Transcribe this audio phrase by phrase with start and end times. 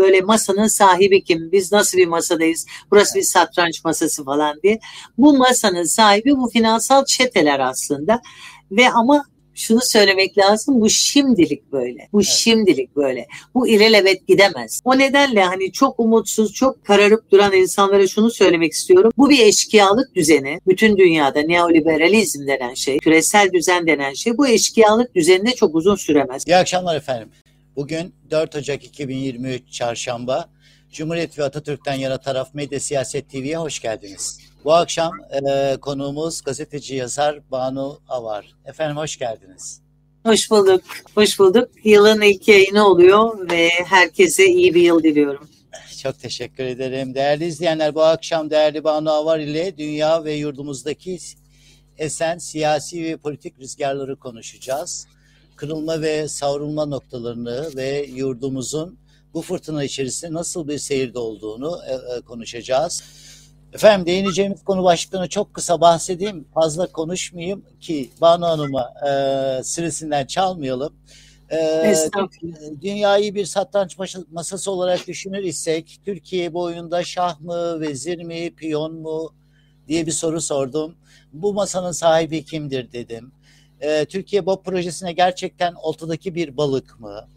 [0.00, 1.52] Böyle masanın sahibi kim?
[1.52, 2.66] Biz nasıl bir masadayız?
[2.90, 4.80] Burası bir satranç masası falan diye.
[5.18, 8.20] Bu masanın sahibi bu finansal çeteler aslında.
[8.70, 9.24] Ve ama
[9.54, 12.08] şunu söylemek lazım bu şimdilik böyle.
[12.12, 12.30] Bu evet.
[12.30, 13.26] şimdilik böyle.
[13.54, 14.80] Bu ilelebet gidemez.
[14.84, 19.12] O nedenle hani çok umutsuz, çok kararıp duran insanlara şunu söylemek istiyorum.
[19.18, 20.60] Bu bir eşkıyalık düzeni.
[20.66, 26.44] Bütün dünyada neoliberalizm denen şey, küresel düzen denen şey bu eşkıyalık düzeninde çok uzun süremez.
[26.46, 27.28] İyi akşamlar efendim.
[27.76, 30.48] Bugün 4 Ocak 2023 Çarşamba.
[30.92, 34.40] Cumhuriyet ve Atatürk'ten yana taraf Medya Siyaset TV'ye hoş geldiniz.
[34.64, 38.54] Bu akşam e, konuğumuz gazeteci yazar Banu Avar.
[38.64, 39.82] Efendim hoş geldiniz.
[40.26, 40.82] Hoş bulduk.
[41.14, 41.68] Hoş bulduk.
[41.84, 45.48] Yılın ilk yayını oluyor ve herkese iyi bir yıl diliyorum.
[46.02, 47.14] Çok teşekkür ederim.
[47.14, 51.18] Değerli izleyenler bu akşam değerli Banu Avar ile dünya ve yurdumuzdaki
[51.98, 55.06] esen siyasi ve politik rüzgarları konuşacağız.
[55.60, 58.98] Kırılma ve savrulma noktalarını ve yurdumuzun
[59.34, 63.02] bu fırtına içerisinde nasıl bir seyirde olduğunu e, e, konuşacağız.
[63.72, 66.48] Efendim değineceğimiz konu başlıklarını çok kısa bahsedeyim.
[66.54, 70.92] Fazla konuşmayayım ki Banu Hanım'a e, sırasından çalmayalım.
[71.52, 71.94] E,
[72.82, 73.96] dünyayı bir satranç
[74.30, 79.34] masası olarak düşünür isek Türkiye bu oyunda şah mı, vezir mi, piyon mu
[79.88, 80.94] diye bir soru sordum.
[81.32, 83.32] Bu masanın sahibi kimdir dedim.
[83.80, 87.28] E, Türkiye bu projesine gerçekten ortadaki bir balık mı?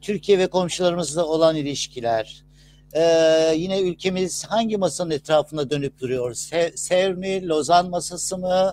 [0.00, 2.44] Türkiye ve komşularımızla olan ilişkiler,
[2.94, 6.34] ee, yine ülkemiz hangi masanın etrafında dönüp duruyor?
[6.34, 8.72] Se Sev mi, Lozan masası mı?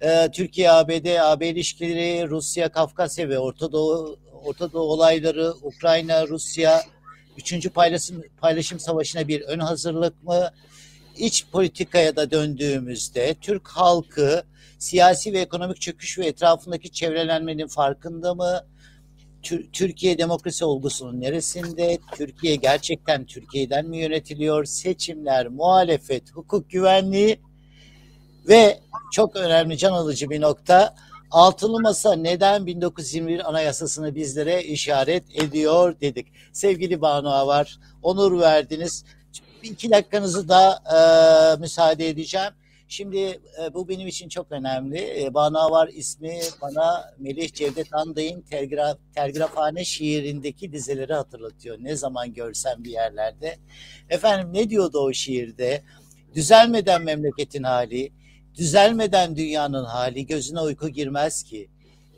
[0.00, 6.82] Ee, Türkiye, ABD, AB ilişkileri, Rusya, Kafkasya ve Orta Doğu, Orta Doğu olayları, Ukrayna, Rusya,
[7.38, 10.50] üçüncü paylaşım, paylaşım savaşına bir ön hazırlık mı?
[11.16, 14.42] İç politikaya da döndüğümüzde Türk halkı
[14.78, 18.60] siyasi ve ekonomik çöküş ve etrafındaki çevrelenmenin farkında mı?
[19.72, 21.98] Türkiye demokrasi olgusunun neresinde?
[22.16, 24.64] Türkiye gerçekten Türkiye'den mi yönetiliyor?
[24.64, 27.40] Seçimler, muhalefet, hukuk güvenliği
[28.48, 28.80] ve
[29.12, 30.94] çok önemli can alıcı bir nokta
[31.30, 36.26] Altılı Masa neden 1921 Anayasasını bizlere işaret ediyor dedik.
[36.52, 39.04] Sevgili Banu Avar, onur verdiniz.
[39.62, 42.52] İki dakikanızı da e, müsaade edeceğim.
[42.88, 45.22] Şimdi e, bu benim için çok önemli.
[45.22, 51.76] E, Bana var ismi bana Melih Cevdet Anday'ın telgraf, Telgrafhane şiirindeki dizeleri hatırlatıyor.
[51.80, 53.56] Ne zaman görsem bir yerlerde.
[54.08, 55.82] Efendim ne diyordu o şiirde?
[56.34, 58.12] Düzelmeden memleketin hali,
[58.54, 61.68] düzelmeden dünyanın hali gözüne uyku girmez ki.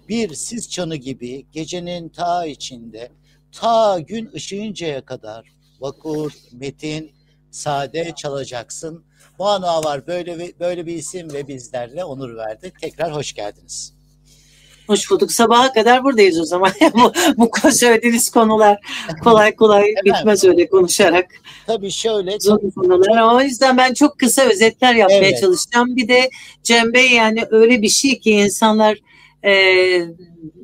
[0.08, 3.12] Bir sis çanı gibi gecenin ta içinde,
[3.52, 7.12] ta gün ışığıncaya kadar vakur, metin,
[7.50, 9.07] sade çalacaksın
[9.38, 12.72] Banu var böyle böyle bir isim ve bizlerle onur verdi.
[12.80, 13.98] Tekrar hoş geldiniz.
[14.86, 15.32] Hoş bulduk.
[15.32, 16.72] Sabaha kadar buradayız o zaman.
[16.94, 18.78] bu, bu söylediğiniz konular
[19.24, 21.26] kolay kolay bitmez öyle konuşarak.
[21.66, 22.40] Tabii şöyle.
[22.40, 23.34] Zor konular.
[23.34, 25.40] O yüzden ben çok kısa özetler yapmaya evet.
[25.40, 25.96] çalışacağım.
[25.96, 26.30] Bir de
[26.62, 28.98] Cem Bey yani öyle bir şey ki insanlar
[29.44, 29.52] e,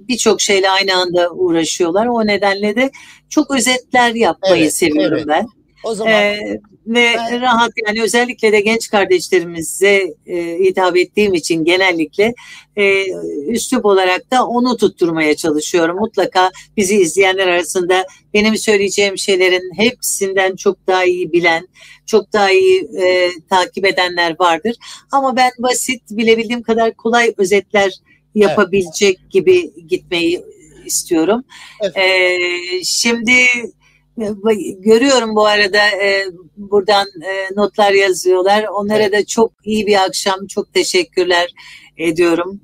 [0.08, 2.06] birçok şeyle aynı anda uğraşıyorlar.
[2.06, 2.90] O nedenle de
[3.28, 5.28] çok özetler yapmayı evet, seviyorum evet.
[5.28, 5.46] ben.
[5.84, 7.40] O zaman ee, ve ben...
[7.40, 12.34] rahat yani özellikle de genç kardeşlerimize e, hitap ettiğim için genellikle
[12.76, 13.04] e,
[13.48, 15.98] üslup olarak da onu tutturmaya çalışıyorum.
[15.98, 21.68] Mutlaka bizi izleyenler arasında benim söyleyeceğim şeylerin hepsinden çok daha iyi bilen,
[22.06, 24.76] çok daha iyi e, takip edenler vardır.
[25.12, 27.92] Ama ben basit, bilebildiğim kadar kolay özetler
[28.34, 29.32] yapabilecek evet.
[29.32, 30.42] gibi gitmeyi
[30.86, 31.44] istiyorum.
[31.80, 31.96] Evet.
[31.96, 33.46] E, şimdi
[34.78, 36.24] Görüyorum bu arada e,
[36.56, 38.64] buradan e, notlar yazıyorlar.
[38.64, 41.54] Onlara da çok iyi bir akşam, çok teşekkürler
[41.96, 42.60] ediyorum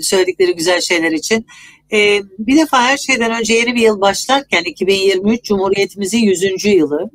[0.00, 1.46] söyledikleri güzel şeyler için.
[1.92, 6.64] E, bir defa her şeyden önce yeni bir yıl başlarken 2023 Cumhuriyetimizin 100.
[6.64, 7.10] yılı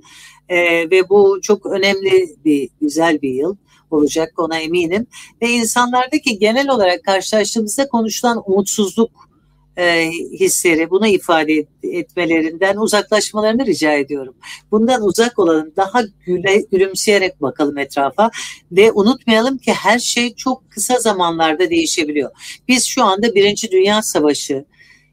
[0.50, 3.56] e, ve bu çok önemli bir, güzel bir yıl
[3.92, 5.08] olacak ona eminim.
[5.42, 9.27] Ve insanlardaki genel olarak karşılaştığımızda konuşulan umutsuzluk
[9.78, 14.36] e, hisleri bunu ifade etmelerinden uzaklaşmalarını rica ediyorum.
[14.72, 18.32] Bundan uzak olalım, daha güle, gülümseyerek bakalım etrafa
[18.72, 22.32] ve unutmayalım ki her şey çok kısa zamanlarda değişebiliyor.
[22.68, 24.66] Biz şu anda Birinci Dünya Savaşı,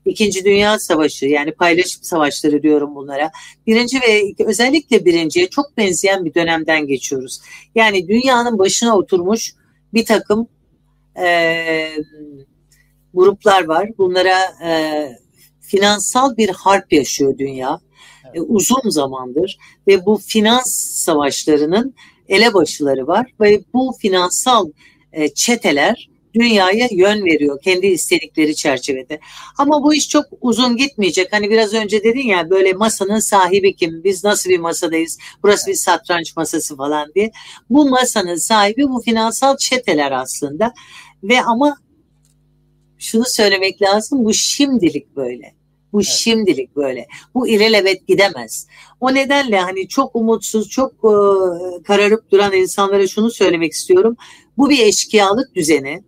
[0.04, 3.30] İkinci Dünya Savaşı yani paylaşım savaşları diyorum bunlara.
[3.66, 7.40] Birinci ve özellikle birinciye çok benzeyen bir dönemden geçiyoruz.
[7.74, 9.54] Yani dünyanın başına oturmuş
[9.94, 10.48] bir takım
[11.16, 11.26] e,
[13.14, 13.90] gruplar var.
[13.98, 15.08] Bunlara e,
[15.60, 17.80] finansal bir harp yaşıyor dünya
[18.24, 18.36] evet.
[18.36, 21.94] e, uzun zamandır ve bu finans savaşlarının
[22.28, 24.70] elebaşıları var ve bu finansal
[25.12, 29.20] e, çeteler dünyaya yön veriyor kendi istedikleri çerçevede.
[29.58, 31.32] Ama bu iş çok uzun gitmeyecek.
[31.32, 34.04] Hani biraz önce dedin ya böyle masanın sahibi kim?
[34.04, 35.18] Biz nasıl bir masadayız?
[35.42, 37.30] Burası bir satranç masası falan diye.
[37.70, 40.72] Bu masanın sahibi bu finansal çeteler aslında.
[41.22, 41.76] Ve ama
[42.98, 45.54] şunu söylemek lazım bu şimdilik böyle.
[45.92, 46.06] Bu evet.
[46.06, 47.06] şimdilik böyle.
[47.34, 48.66] Bu ilelebet gidemez.
[49.00, 51.12] O nedenle hani çok umutsuz, çok e,
[51.82, 54.16] kararıp duran insanlara şunu söylemek istiyorum.
[54.56, 56.02] Bu bir eşkıyalık düzeni.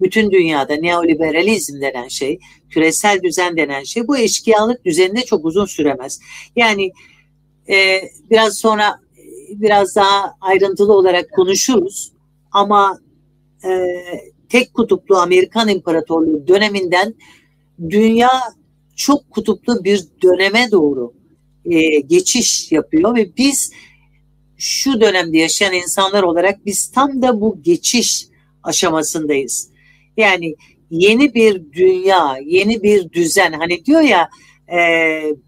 [0.00, 2.38] Bütün dünyada neoliberalizm denen şey,
[2.70, 6.20] küresel düzen denen şey bu eşkıyalık düzeninde çok uzun süremez.
[6.56, 6.92] Yani
[7.68, 8.00] e,
[8.30, 9.00] biraz sonra
[9.48, 12.12] biraz daha ayrıntılı olarak konuşuruz
[12.52, 12.98] ama
[13.64, 13.70] e,
[14.48, 17.14] tek kutuplu Amerikan İmparatorluğu döneminden
[17.90, 18.30] dünya
[18.96, 21.14] çok kutuplu bir döneme doğru
[21.64, 23.72] e, geçiş yapıyor ve biz
[24.58, 28.26] şu dönemde yaşayan insanlar olarak biz tam da bu geçiş
[28.62, 29.70] aşamasındayız.
[30.16, 30.56] Yani
[30.90, 33.52] yeni bir dünya, yeni bir düzen.
[33.52, 34.28] Hani diyor ya
[34.72, 34.78] e,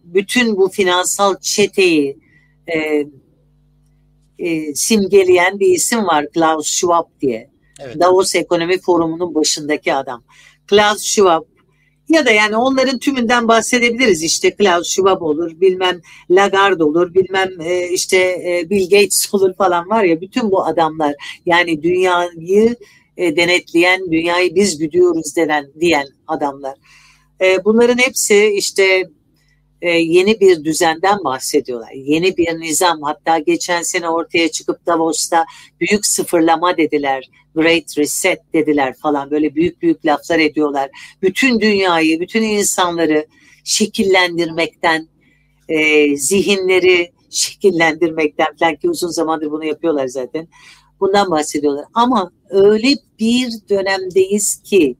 [0.04, 2.18] bütün bu finansal çeteyi
[2.66, 3.06] e,
[4.38, 7.50] e, simgeleyen bir isim var Klaus Schwab diye.
[7.80, 8.00] Evet.
[8.00, 10.24] Davos Ekonomi Forumu'nun başındaki adam.
[10.66, 11.42] Klaus Schwab
[12.08, 16.00] ya da yani onların tümünden bahsedebiliriz işte Klaus Schwab olur bilmem
[16.30, 21.14] Lagarde olur bilmem e, işte e, Bill Gates olur falan var ya bütün bu adamlar
[21.46, 22.76] yani dünyayı
[23.16, 26.74] e, denetleyen dünyayı biz güdüyoruz denen diyen adamlar.
[27.64, 29.10] Bunların hepsi işte
[29.90, 31.92] yeni bir düzenden bahsediyorlar.
[31.92, 35.44] Yeni bir nizam hatta geçen sene ortaya çıkıp Davos'ta
[35.80, 37.30] büyük sıfırlama dediler.
[37.54, 40.90] Great Reset dediler falan böyle büyük büyük laflar ediyorlar.
[41.22, 43.26] Bütün dünyayı, bütün insanları
[43.64, 45.08] şekillendirmekten,
[45.68, 50.48] e, zihinleri şekillendirmekten falan ki uzun zamandır bunu yapıyorlar zaten.
[51.00, 51.84] Bundan bahsediyorlar.
[51.94, 52.88] Ama öyle
[53.18, 54.96] bir dönemdeyiz ki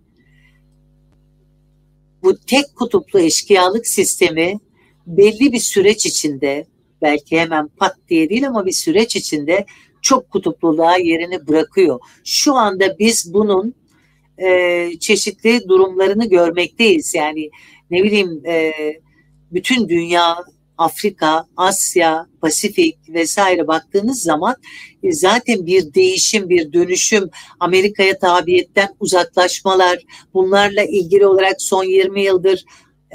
[2.23, 4.59] bu tek kutuplu eşkıyalık sistemi
[5.07, 6.67] belli bir süreç içinde
[7.03, 9.67] belki hemen pat diye değil ama bir süreç içinde
[10.03, 12.01] çok kutupluluğa yerini bırakıyor.
[12.25, 13.75] Şu anda biz bunun
[14.39, 17.15] e, çeşitli durumlarını görmekteyiz.
[17.15, 17.51] Yani
[17.91, 18.73] ne bileyim e,
[19.53, 20.37] bütün dünya,
[20.79, 24.57] Afrika, Asya, Pasifik vesaire baktığınız zaman
[25.03, 27.31] e, zaten bir değişim, bir dönüşüm,
[27.61, 29.99] Amerika'ya tabiyetten uzaklaşmalar,
[30.35, 32.65] bunlarla ilgili olarak son 20 yıldır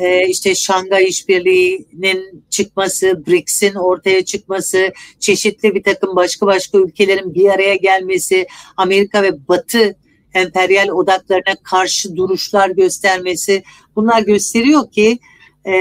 [0.01, 7.50] e, işte Şangay İşbirliği'nin çıkması, BRICS'in ortaya çıkması, çeşitli bir takım başka başka ülkelerin bir
[7.50, 9.95] araya gelmesi, Amerika ve Batı
[10.33, 13.63] emperyal odaklarına karşı duruşlar göstermesi
[13.95, 15.19] bunlar gösteriyor ki
[15.65, 15.74] e,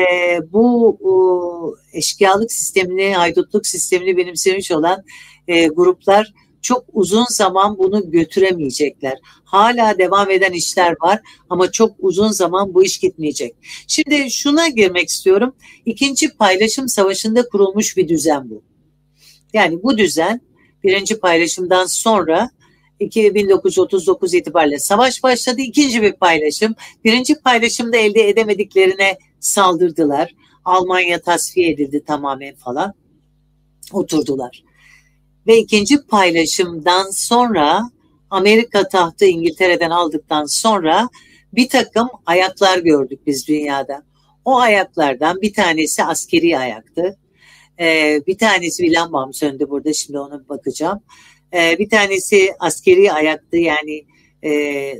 [0.52, 5.02] bu o, eşkıyalık sistemini, haydutluk sistemini benimsemiş olan
[5.48, 6.32] e, gruplar
[6.62, 9.18] çok uzun zaman bunu götüremeyecekler.
[9.44, 11.20] Hala devam eden işler var
[11.50, 13.54] ama çok uzun zaman bu iş gitmeyecek.
[13.86, 15.54] Şimdi şuna girmek istiyorum.
[15.86, 18.62] İkinci paylaşım savaşında kurulmuş bir düzen bu.
[19.52, 20.40] Yani bu düzen
[20.84, 22.50] birinci paylaşımdan sonra
[23.00, 25.60] 1939 itibariyle savaş başladı.
[25.60, 26.74] İkinci bir paylaşım.
[27.04, 30.34] Birinci paylaşımda elde edemediklerine saldırdılar.
[30.64, 32.94] Almanya tasfiye edildi tamamen falan.
[33.92, 34.69] Oturdular.
[35.50, 37.90] Ve ikinci paylaşımdan sonra
[38.30, 41.08] Amerika tahtı İngiltere'den aldıktan sonra
[41.52, 44.02] bir takım ayaklar gördük biz dünyada.
[44.44, 47.18] O ayaklardan bir tanesi askeri ayaktı.
[47.80, 51.00] Ee, bir tanesi bir lambam söndü burada şimdi ona bakacağım.
[51.54, 54.04] Ee, bir tanesi askeri ayaktı yani
[54.42, 54.50] e,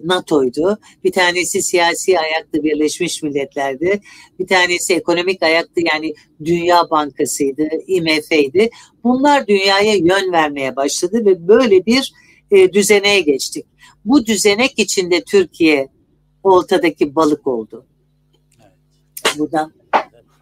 [0.05, 0.79] NATO'ydu.
[1.05, 4.01] Bir tanesi siyasi ayaktı Birleşmiş Milletler'di.
[4.39, 8.71] Bir tanesi ekonomik ayaktı yani Dünya Bankası'ydı, IMF'ydi.
[9.05, 12.13] Bunlar dünyaya yön vermeye başladı ve böyle bir
[12.51, 13.67] e, düzeneye geçtik.
[14.05, 15.89] Bu düzenek içinde Türkiye
[16.43, 17.87] ortadaki balık oldu.
[19.39, 19.73] Buradan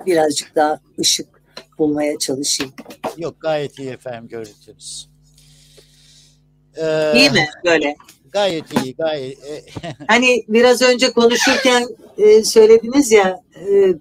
[0.07, 1.43] birazcık daha ışık
[1.78, 2.73] bulmaya çalışayım.
[3.17, 5.09] Yok gayet iyi efendim görüntünüz.
[6.76, 7.97] Ee, iyi mi böyle?
[8.32, 9.38] Gayet iyi, gayet.
[9.38, 9.64] E,
[10.08, 11.87] hani biraz önce konuşurken
[12.18, 13.94] e, söylediniz ya e,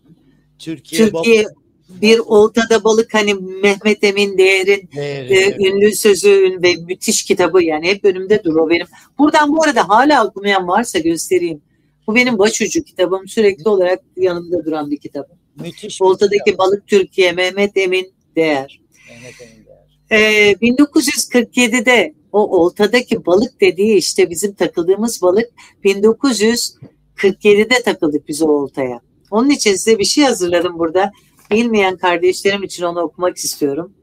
[0.60, 1.46] Türkiye, Türkiye
[1.90, 7.88] bir oltada balık hani Mehmet Emin Değer'in Değer, e, ünlü sözü ve müthiş kitabı yani
[7.88, 8.88] hep önümde dur o benim.
[9.20, 11.62] Buradan bu arada hala okumayan varsa göstereyim.
[12.08, 13.28] Bu benim başucu kitabım.
[13.28, 15.28] Sürekli olarak yanımda duran bir kitap.
[15.56, 16.02] Müthiş.
[16.02, 16.60] Oltadaki kitap.
[16.60, 18.82] balık Türkiye Mehmet Emin Değer.
[19.10, 20.52] Mehmet Emin Değer.
[20.52, 25.50] Ee, 1947'de o oltadaki balık dediği işte bizim takıldığımız balık
[25.84, 29.02] 1947'de takıldık biz o oltaya.
[29.32, 31.12] Onun için size bir şey hazırladım burada.
[31.52, 33.94] Bilmeyen kardeşlerim için onu okumak istiyorum.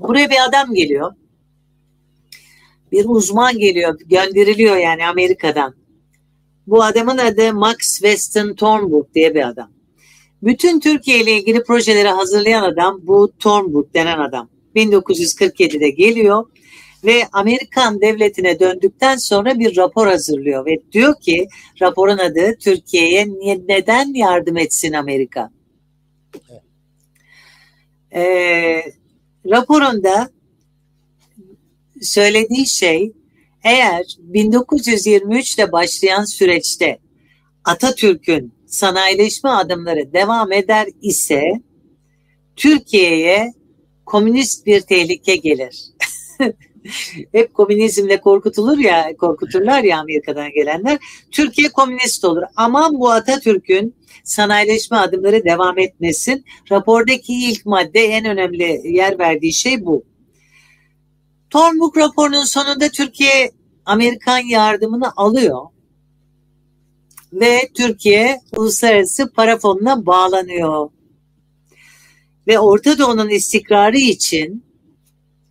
[0.00, 1.12] Buraya bir adam geliyor.
[2.92, 5.74] bir uzman geliyor, gönderiliyor yani Amerika'dan.
[6.66, 9.70] Bu adamın adı Max Weston Thornburg diye bir adam.
[10.42, 14.48] Bütün Türkiye ile ilgili projeleri hazırlayan adam bu Thornburg denen adam.
[14.76, 16.44] 1947'de geliyor
[17.04, 21.48] ve Amerikan devletine döndükten sonra bir rapor hazırlıyor ve diyor ki
[21.82, 23.28] raporun adı Türkiye'ye
[23.68, 25.50] neden yardım etsin Amerika?
[28.14, 28.82] Ee,
[29.46, 30.30] raporunda
[32.02, 33.12] söylediği şey
[33.64, 36.98] eğer 1923'te başlayan süreçte
[37.64, 41.52] Atatürk'ün sanayileşme adımları devam eder ise
[42.56, 43.52] Türkiye'ye
[44.08, 45.84] komünist bir tehlike gelir.
[47.32, 50.98] Hep komünizmle korkutulur ya, korkuturlar ya Amerika'dan gelenler.
[51.30, 52.42] Türkiye komünist olur.
[52.56, 56.44] Aman bu Atatürk'ün sanayileşme adımları devam etmesin.
[56.72, 60.04] Rapordaki ilk madde en önemli yer verdiği şey bu.
[61.50, 63.50] Tornbuk raporunun sonunda Türkiye
[63.84, 65.66] Amerikan yardımını alıyor
[67.32, 70.90] ve Türkiye uluslararası para fonuna bağlanıyor.
[72.48, 74.64] Ve Orta Doğu'nun istikrarı için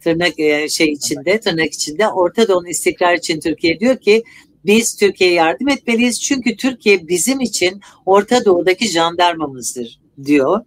[0.04, 4.24] tırnak e, şey içinde tırnak içinde Orta Doğu'nun istikrarı için Türkiye diyor ki
[4.66, 10.62] biz Türkiye'ye yardım etmeliyiz çünkü Türkiye bizim için Orta Doğu'daki jandarmamızdır diyor.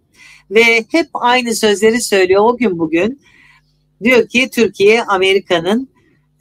[0.51, 3.21] Ve hep aynı sözleri söylüyor o gün bugün.
[4.03, 5.89] Diyor ki Türkiye Amerika'nın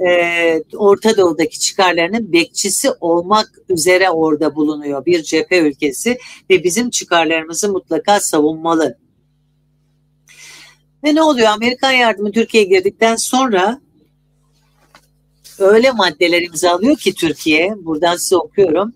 [0.09, 6.19] e, Orta Doğu'daki çıkarlarının bekçisi olmak üzere orada bulunuyor bir cephe ülkesi
[6.51, 8.99] ve bizim çıkarlarımızı mutlaka savunmalı.
[11.05, 11.49] Ve ne oluyor?
[11.49, 13.81] Amerikan yardımı Türkiye'ye girdikten sonra
[15.59, 18.93] öyle maddeler imzalıyor ki Türkiye, buradan size okuyorum.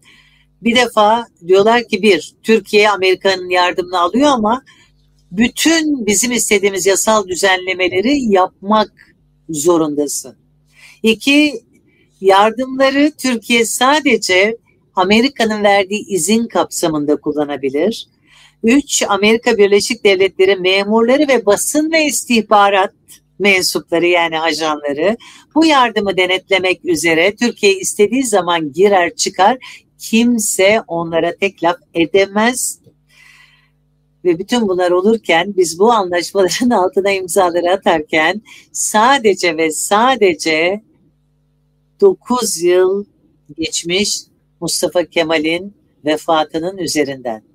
[0.63, 4.63] Bir defa diyorlar ki bir, Türkiye Amerika'nın yardımını alıyor ama
[5.33, 8.93] bütün bizim istediğimiz yasal düzenlemeleri yapmak
[9.49, 10.37] zorundasın.
[11.03, 11.65] İki,
[12.21, 14.57] yardımları Türkiye sadece
[14.95, 18.09] Amerika'nın verdiği izin kapsamında kullanabilir.
[18.65, 22.95] Üç, Amerika Birleşik Devletleri memurları ve basın ve istihbarat
[23.39, 25.17] mensupları yani ajanları
[25.55, 29.59] bu yardımı denetlemek üzere Türkiye istediği zaman girer çıkar
[29.99, 32.79] kimse onlara tek laf edemez
[34.25, 38.43] ve bütün bunlar olurken biz bu anlaşmaların altına imzaları atarken
[38.73, 40.83] sadece ve sadece
[42.01, 43.05] 9 yıl
[43.57, 44.19] geçmiş
[44.61, 47.54] Mustafa Kemal'in vefatının üzerinden.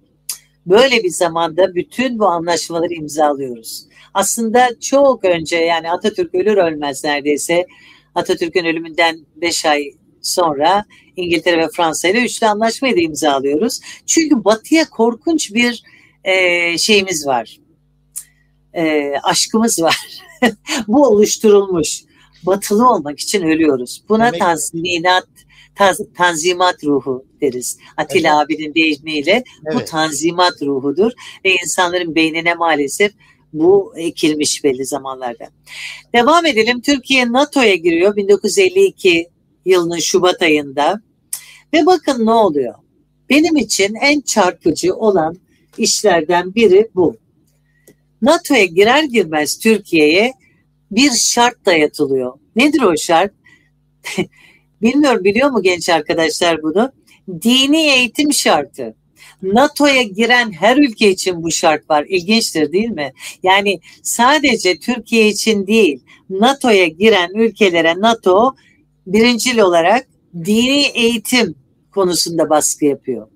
[0.69, 3.85] Böyle bir zamanda bütün bu anlaşmaları imzalıyoruz.
[4.13, 7.65] Aslında çok önce yani Atatürk ölür ölmez neredeyse
[8.15, 10.85] Atatürk'ün ölümünden 5 ay sonra
[11.15, 13.79] İngiltere ve Fransa ile üçlü anlaşmayı da imzalıyoruz.
[14.05, 15.83] Çünkü batıya korkunç bir
[16.23, 17.57] e, şeyimiz var.
[18.73, 19.97] E, aşkımız var.
[20.87, 22.01] bu oluşturulmuş.
[22.43, 24.03] Batılı olmak için ölüyoruz.
[24.09, 24.41] Buna Demek...
[24.41, 25.27] tazminat,
[25.75, 27.77] taz, tanzimat ruhu deriz.
[27.97, 28.45] Atilla evet.
[28.45, 29.75] abinin deyimiyle evet.
[29.75, 31.11] bu tanzimat ruhudur
[31.45, 33.11] ve insanların beynine maalesef
[33.53, 35.45] bu ekilmiş belli zamanlarda.
[36.13, 36.81] Devam edelim.
[36.81, 39.29] Türkiye NATO'ya giriyor 1952
[39.65, 41.01] yılının Şubat ayında.
[41.73, 42.73] Ve bakın ne oluyor.
[43.29, 45.37] Benim için en çarpıcı olan
[45.77, 47.17] işlerden biri bu.
[48.21, 50.33] NATO'ya girer girmez Türkiye'ye
[50.91, 52.33] bir şart dayatılıyor.
[52.55, 53.33] Nedir o şart?
[54.81, 56.91] Bilmiyorum biliyor mu genç arkadaşlar bunu?
[57.41, 58.95] Dini eğitim şartı.
[59.41, 62.05] NATO'ya giren her ülke için bu şart var.
[62.09, 63.13] İlginçtir değil mi?
[63.43, 68.55] Yani sadece Türkiye için değil, NATO'ya giren ülkelere NATO
[69.07, 70.07] birincil olarak
[70.45, 71.55] dini eğitim
[71.91, 73.27] konusunda baskı yapıyor.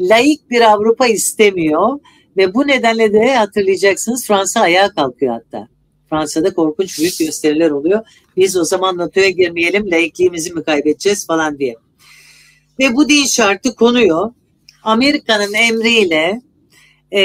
[0.00, 2.00] Laik bir Avrupa istemiyor
[2.36, 5.68] ve bu nedenle de hatırlayacaksınız Fransa ayağa kalkıyor hatta.
[6.10, 8.04] Fransa'da korkunç büyük gösteriler oluyor.
[8.36, 11.76] Biz o zaman NATO'ya girmeyelim, laikliğimizi mi kaybedeceğiz falan diye.
[12.78, 14.32] Ve bu din şartı konuyor.
[14.82, 16.42] Amerika'nın emriyle
[17.12, 17.22] e,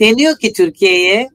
[0.00, 1.28] deniyor ki Türkiye'ye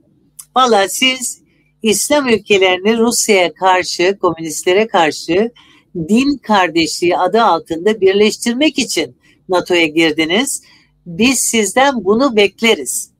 [0.55, 1.41] valla siz
[1.83, 5.51] İslam ülkelerini Rusya'ya karşı, komünistlere karşı
[5.95, 9.15] din kardeşliği adı altında birleştirmek için
[9.49, 10.61] NATO'ya girdiniz.
[11.05, 13.11] Biz sizden bunu bekleriz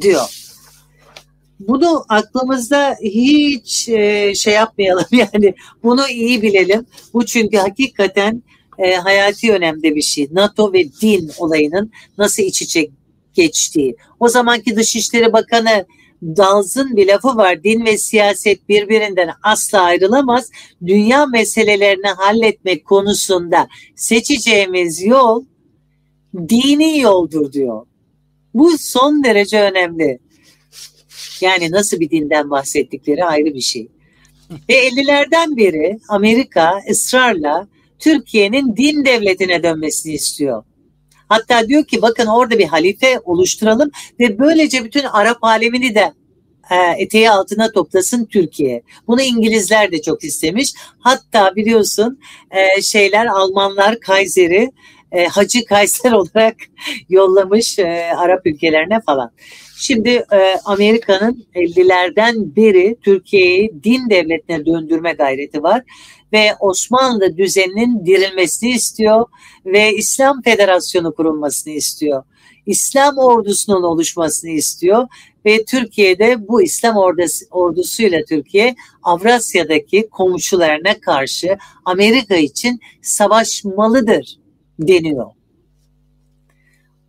[0.00, 0.47] diyor.
[1.60, 6.86] Bunu aklımızda hiç e, şey yapmayalım yani bunu iyi bilelim.
[7.14, 8.42] Bu çünkü hakikaten
[8.78, 10.28] e, hayati önemli bir şey.
[10.32, 12.88] NATO ve din olayının nasıl iç içe
[13.34, 13.96] geçtiği.
[14.20, 15.86] O zamanki Dışişleri Bakanı
[16.22, 17.64] Dalz'ın bir lafı var.
[17.64, 20.50] Din ve siyaset birbirinden asla ayrılamaz.
[20.86, 25.44] Dünya meselelerini halletmek konusunda seçeceğimiz yol
[26.48, 27.86] dini yoldur diyor.
[28.54, 30.18] Bu son derece önemli.
[31.42, 33.88] Yani nasıl bir dinden bahsettikleri ayrı bir şey.
[34.68, 37.68] Ve 50'lerden beri Amerika ısrarla
[37.98, 40.64] Türkiye'nin din devletine dönmesini istiyor.
[41.28, 43.90] Hatta diyor ki bakın orada bir halife oluşturalım
[44.20, 46.12] ve böylece bütün Arap alemini de
[46.70, 48.82] e, eteği altına toplasın Türkiye.
[49.06, 50.72] Bunu İngilizler de çok istemiş.
[50.98, 54.70] Hatta biliyorsun e, şeyler Almanlar Kaiser'i
[55.12, 56.56] e, Hacı Kaiser olarak
[57.08, 57.78] yollamış
[58.16, 59.32] Arap ülkelerine falan.
[59.80, 60.24] Şimdi
[60.64, 65.82] Amerika'nın 50'lerden beri Türkiye'yi din devletine döndürme gayreti var
[66.32, 69.26] ve Osmanlı düzeninin dirilmesini istiyor
[69.66, 72.22] ve İslam Federasyonu kurulmasını istiyor.
[72.66, 75.06] İslam ordusunun oluşmasını istiyor
[75.46, 84.38] ve Türkiye'de bu İslam ordusu, ordusuyla Türkiye Avrasya'daki komşularına karşı Amerika için savaşmalıdır
[84.78, 85.37] deniyor.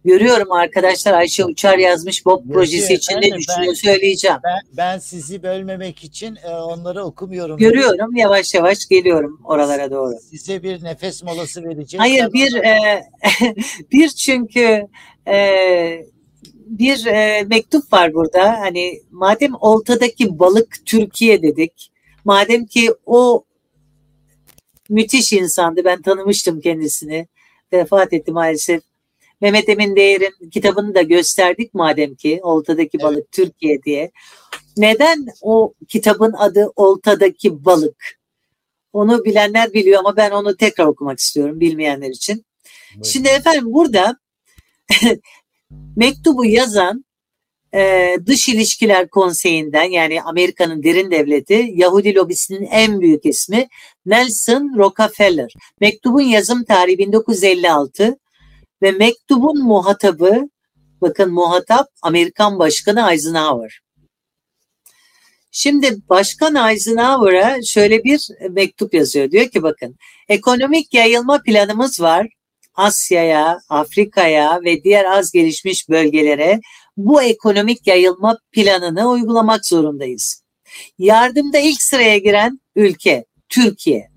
[0.05, 4.37] Görüyorum arkadaşlar Ayşe Uçar yazmış BOP Yok, projesi için ne düşünüyor söyleyeceğim.
[4.43, 7.57] Ben, ben sizi bölmemek için e, onları okumuyorum.
[7.57, 10.13] Görüyorum yavaş yavaş geliyorum oralara doğru.
[10.29, 11.99] Size bir nefes molası vereceğim.
[11.99, 13.03] Hayır bir e,
[13.91, 14.87] bir çünkü
[15.27, 16.05] e,
[16.65, 18.59] bir e, mektup var burada.
[18.59, 21.91] Hani madem oltadaki balık Türkiye dedik.
[22.25, 23.43] Madem ki o
[24.89, 25.85] müthiş insandı.
[25.85, 27.27] Ben tanımıştım kendisini.
[27.73, 28.88] Vefat etti maalesef.
[29.41, 33.31] Mehmet Emin Değer'in kitabını da gösterdik madem ki Oltadaki Balık evet.
[33.31, 34.11] Türkiye diye.
[34.77, 38.19] Neden o kitabın adı Oltadaki Balık?
[38.93, 42.45] Onu bilenler biliyor ama ben onu tekrar okumak istiyorum bilmeyenler için.
[42.93, 43.09] Buyurun.
[43.09, 44.17] Şimdi efendim burada
[45.95, 47.05] mektubu yazan
[47.73, 53.67] e, Dış İlişkiler Konseyi'nden yani Amerika'nın derin devleti Yahudi lobisinin en büyük ismi
[54.05, 55.53] Nelson Rockefeller.
[55.81, 58.17] Mektubun yazım tarihi 1956
[58.81, 60.49] ve mektubun muhatabı
[61.01, 63.79] bakın muhatap Amerikan Başkanı Eisenhower.
[65.51, 69.31] Şimdi Başkan Eisenhower'a şöyle bir mektup yazıyor.
[69.31, 69.95] Diyor ki bakın
[70.29, 72.27] ekonomik yayılma planımız var.
[72.75, 76.59] Asya'ya, Afrika'ya ve diğer az gelişmiş bölgelere
[76.97, 80.43] bu ekonomik yayılma planını uygulamak zorundayız.
[80.97, 84.09] Yardımda ilk sıraya giren ülke Türkiye.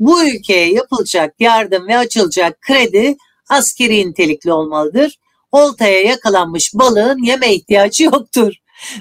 [0.00, 3.16] Bu ülkeye yapılacak yardım ve açılacak kredi
[3.48, 5.18] askeri nitelikli olmalıdır.
[5.52, 8.52] Oltaya yakalanmış balığın yeme ihtiyacı yoktur.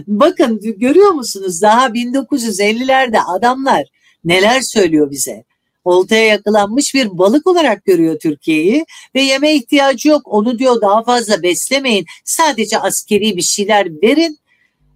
[0.08, 3.84] Bakın görüyor musunuz daha 1950'lerde adamlar
[4.24, 5.44] neler söylüyor bize
[5.88, 10.22] oltaya yakalanmış bir balık olarak görüyor Türkiye'yi ve yeme ihtiyacı yok.
[10.26, 12.06] Onu diyor daha fazla beslemeyin.
[12.26, 14.40] Sadece askeri bir şeyler verin.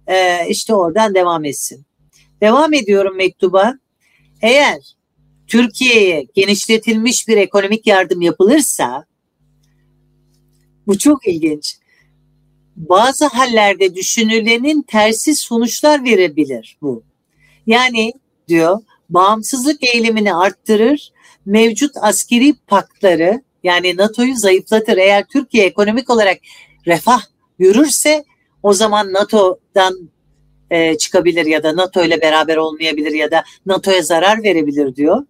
[0.06, 1.86] Ee, işte oradan devam etsin.
[2.40, 3.74] Devam ediyorum mektuba.
[4.42, 4.78] Eğer
[5.46, 9.04] Türkiye'ye genişletilmiş bir ekonomik yardım yapılırsa
[10.86, 11.76] bu çok ilginç.
[12.76, 17.02] Bazı hallerde düşünülenin tersi sonuçlar verebilir bu.
[17.66, 18.12] Yani
[18.48, 18.78] diyor
[19.10, 21.12] bağımsızlık eğilimini arttırır,
[21.46, 24.96] mevcut askeri paktları yani NATO'yu zayıflatır.
[24.96, 26.38] Eğer Türkiye ekonomik olarak
[26.86, 27.22] refah
[27.58, 28.24] yürürse
[28.62, 30.10] o zaman NATO'dan
[30.70, 35.26] e, çıkabilir ya da NATO ile beraber olmayabilir ya da NATO'ya zarar verebilir diyor.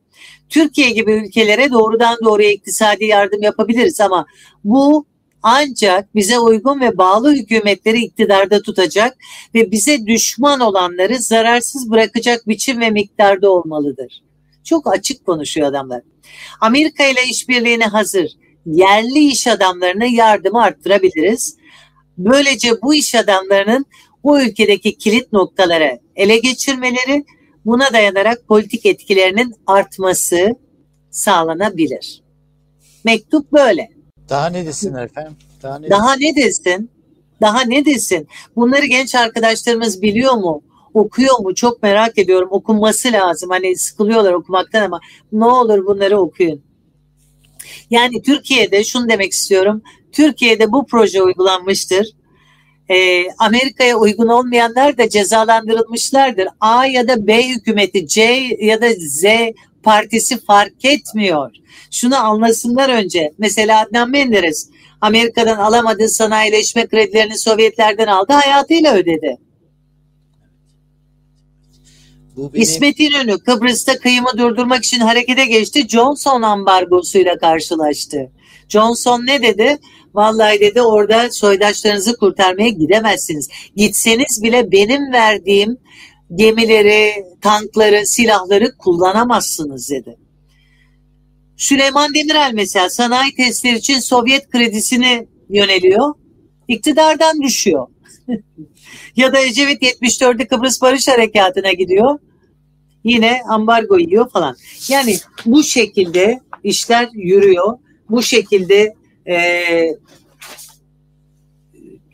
[0.48, 4.26] Türkiye gibi ülkelere doğrudan doğruya iktisadi yardım yapabiliriz ama
[4.64, 5.06] bu
[5.42, 9.16] ancak bize uygun ve bağlı hükümetleri iktidarda tutacak
[9.54, 14.22] ve bize düşman olanları zararsız bırakacak biçim ve miktarda olmalıdır.
[14.64, 16.02] Çok açık konuşuyor adamlar.
[16.60, 18.30] Amerika ile işbirliğine hazır
[18.66, 21.56] yerli iş adamlarına yardımı arttırabiliriz.
[22.18, 23.86] Böylece bu iş adamlarının
[24.24, 27.24] bu ülkedeki kilit noktalara ele geçirmeleri
[27.64, 30.56] buna dayanarak politik etkilerinin artması
[31.10, 32.22] sağlanabilir.
[33.04, 34.01] Mektup böyle.
[34.32, 35.36] Daha ne desin efendim?
[35.62, 36.90] Daha ne, Daha ne desin?
[37.40, 38.28] Daha ne desin?
[38.56, 40.62] Bunları genç arkadaşlarımız biliyor mu?
[40.94, 41.54] Okuyor mu?
[41.54, 42.48] Çok merak ediyorum.
[42.50, 43.50] Okunması lazım.
[43.50, 45.00] Hani sıkılıyorlar okumaktan ama
[45.32, 46.62] ne olur bunları okuyun.
[47.90, 49.82] Yani Türkiye'de şunu demek istiyorum.
[50.12, 52.06] Türkiye'de bu proje uygulanmıştır.
[52.90, 56.48] Ee, Amerika'ya uygun olmayanlar da cezalandırılmışlardır.
[56.60, 58.22] A ya da B hükümeti, C
[58.60, 59.24] ya da Z
[59.82, 61.50] partisi fark etmiyor.
[61.90, 63.32] Şunu anlasınlar önce.
[63.38, 64.68] Mesela Adnan Menderes
[65.00, 69.38] Amerika'dan alamadığı sanayileşme kredilerini Sovyetlerden aldı, hayatıyla ödedi.
[72.36, 72.62] Bu benim...
[72.62, 75.88] İsmet İnönü Kıbrıs'ta kıyımı durdurmak için harekete geçti.
[75.88, 78.30] Johnson ambargosuyla karşılaştı.
[78.68, 79.78] Johnson ne dedi?
[80.14, 83.48] Vallahi dedi orada soydaşlarınızı kurtarmaya gidemezsiniz.
[83.76, 85.78] Gitseniz bile benim verdiğim
[86.34, 90.16] gemileri, tankları, silahları kullanamazsınız dedi.
[91.56, 96.14] Süleyman Demirel mesela sanayi testleri için Sovyet kredisini yöneliyor.
[96.68, 97.86] İktidardan düşüyor.
[99.16, 102.18] ya da Ecevit 74'te Kıbrıs Barış Harekatı'na gidiyor.
[103.04, 104.56] yine ambargo yiyor falan.
[104.88, 105.16] Yani
[105.46, 107.78] bu şekilde işler yürüyor.
[108.10, 108.94] Bu şekilde
[109.28, 109.36] e,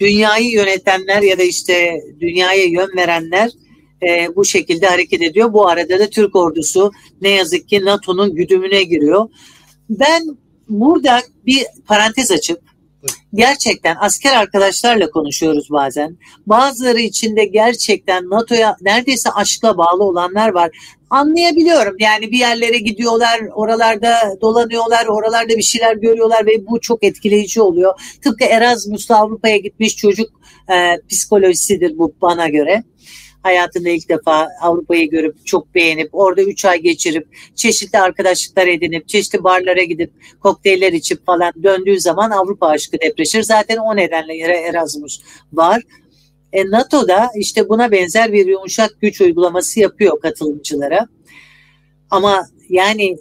[0.01, 3.51] dünyayı yönetenler ya da işte dünyaya yön verenler
[4.03, 5.53] e, bu şekilde hareket ediyor.
[5.53, 9.29] Bu arada da Türk ordusu ne yazık ki NATO'nun güdümüne giriyor.
[9.91, 10.23] Ben
[10.69, 12.61] burada bir parantez açıp
[13.35, 16.19] gerçekten asker arkadaşlarla konuşuyoruz bazen.
[16.47, 20.71] Bazıları içinde gerçekten NATO'ya neredeyse aşkla bağlı olanlar var.
[21.11, 27.63] Anlayabiliyorum yani bir yerlere gidiyorlar, oralarda dolanıyorlar, oralarda bir şeyler görüyorlar ve bu çok etkileyici
[27.63, 28.01] oluyor.
[28.25, 30.31] Tıpkı Erasmus'ta Avrupa'ya gitmiş çocuk
[30.73, 32.83] e, psikolojisidir bu bana göre
[33.49, 39.45] hayatında ilk defa Avrupa'yı görüp çok beğenip orada 3 ay geçirip çeşitli arkadaşlıklar edinip çeşitli
[39.45, 43.43] barlara gidip kokteyller içip falan döndüğü zaman Avrupa aşkı depreşir.
[43.43, 45.21] Zaten o nedenle yere Erasmus
[45.53, 45.83] var.
[46.53, 51.07] E, NATO'da işte buna benzer bir yumuşak güç uygulaması yapıyor katılımcılara.
[52.11, 53.17] Ama yani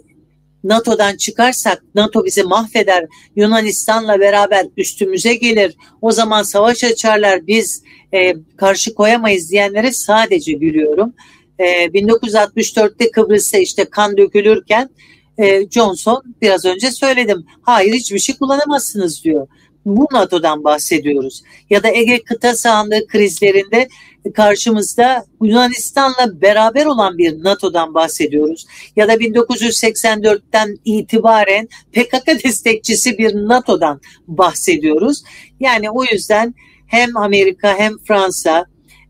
[0.64, 3.06] NATO'dan çıkarsak NATO bizi mahveder.
[3.36, 5.76] Yunanistan'la beraber üstümüze gelir.
[6.02, 7.46] O zaman savaş açarlar.
[7.46, 7.82] Biz
[8.14, 11.14] e, karşı koyamayız diyenlere sadece gülüyorum.
[11.58, 14.90] E, 1964'te Kıbrıs'ta işte kan dökülürken
[15.38, 17.46] e, Johnson biraz önce söyledim.
[17.62, 19.46] Hayır hiçbir şey kullanamazsınız diyor.
[19.84, 21.42] Bu NATO'dan bahsediyoruz.
[21.70, 23.88] Ya da Ege kıta sahanlığı krizlerinde
[24.34, 28.66] karşımızda Yunanistan'la beraber olan bir NATO'dan bahsediyoruz.
[28.96, 35.22] Ya da 1984'ten itibaren PKK destekçisi bir NATO'dan bahsediyoruz.
[35.60, 36.54] Yani o yüzden
[36.88, 38.66] hem Amerika hem Fransa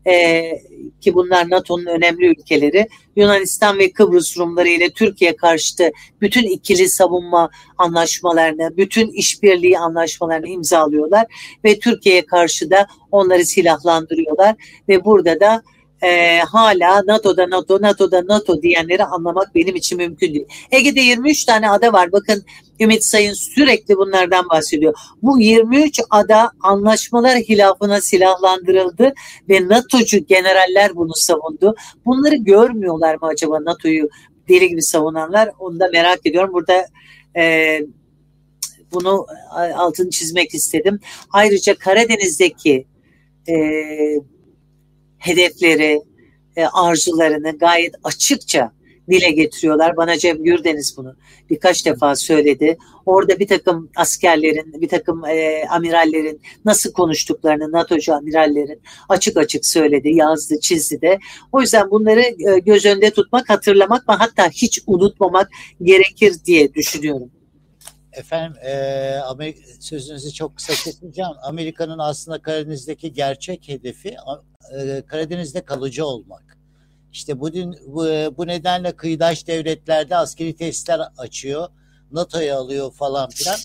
[0.07, 0.41] e,
[1.01, 7.49] ki bunlar NATO'nun önemli ülkeleri Yunanistan ve Kıbrıs Rumları ile Türkiye karşıtı bütün ikili savunma
[7.77, 11.25] anlaşmalarını, bütün işbirliği anlaşmalarını imzalıyorlar
[11.65, 14.55] ve Türkiye'ye karşı da onları silahlandırıyorlar
[14.89, 15.63] ve burada da
[16.01, 20.45] e, hala NATO'da NATO, NATO'da NATO diyenleri anlamak benim için mümkün değil.
[20.71, 22.11] Ege'de 23 tane ada var.
[22.11, 22.43] Bakın
[22.79, 24.93] Ümit Sayın sürekli bunlardan bahsediyor.
[25.21, 29.13] Bu 23 ada anlaşmalar hilafına silahlandırıldı
[29.49, 31.75] ve NATO'cu generaller bunu savundu.
[32.05, 34.09] Bunları görmüyorlar mı acaba NATO'yu
[34.49, 35.49] deli gibi savunanlar?
[35.59, 36.53] Onu da merak ediyorum.
[36.53, 36.85] Burada
[37.37, 37.79] e,
[38.93, 39.25] bunu
[39.75, 40.99] altını çizmek istedim.
[41.31, 42.87] Ayrıca Karadeniz'deki
[43.49, 43.55] e,
[45.17, 46.01] hedefleri,
[46.55, 48.71] e, arzularını gayet açıkça
[49.09, 49.97] dile getiriyorlar.
[49.97, 51.15] Bana Cem Gürdeniz bunu
[51.49, 52.77] birkaç defa söyledi.
[53.05, 60.09] Orada bir takım askerlerin, bir takım e, amirallerin nasıl konuştuklarını NATO'cu amirallerin açık açık söyledi,
[60.09, 61.19] yazdı, çizdi de.
[61.51, 65.49] O yüzden bunları e, göz önünde tutmak, hatırlamak ve hatta hiç unutmamak
[65.81, 67.31] gerekir diye düşünüyorum.
[68.13, 68.73] Efendim e,
[69.17, 71.31] Amerika, sözünüzü çok kısa keseceğim.
[71.43, 74.17] Amerika'nın aslında Karadeniz'deki gerçek hedefi
[74.79, 76.58] e, Karadeniz'de kalıcı olmak.
[77.13, 77.53] İşte bu,
[77.87, 78.05] bu,
[78.37, 81.67] bu nedenle kıyıdaş devletlerde askeri tesisler açıyor.
[82.11, 83.57] NATO'ya alıyor falan filan.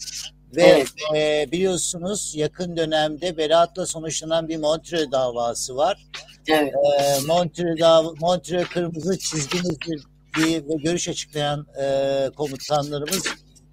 [0.57, 0.89] Ve evet.
[1.17, 6.07] e, biliyorsunuz yakın dönemde beraatla sonuçlanan bir Montreux davası var.
[6.49, 6.75] Evet.
[6.75, 10.05] E, Montreux, dav Montreux kırmızı çizgimizdir
[10.37, 13.25] diye görüş açıklayan e, komutanlarımız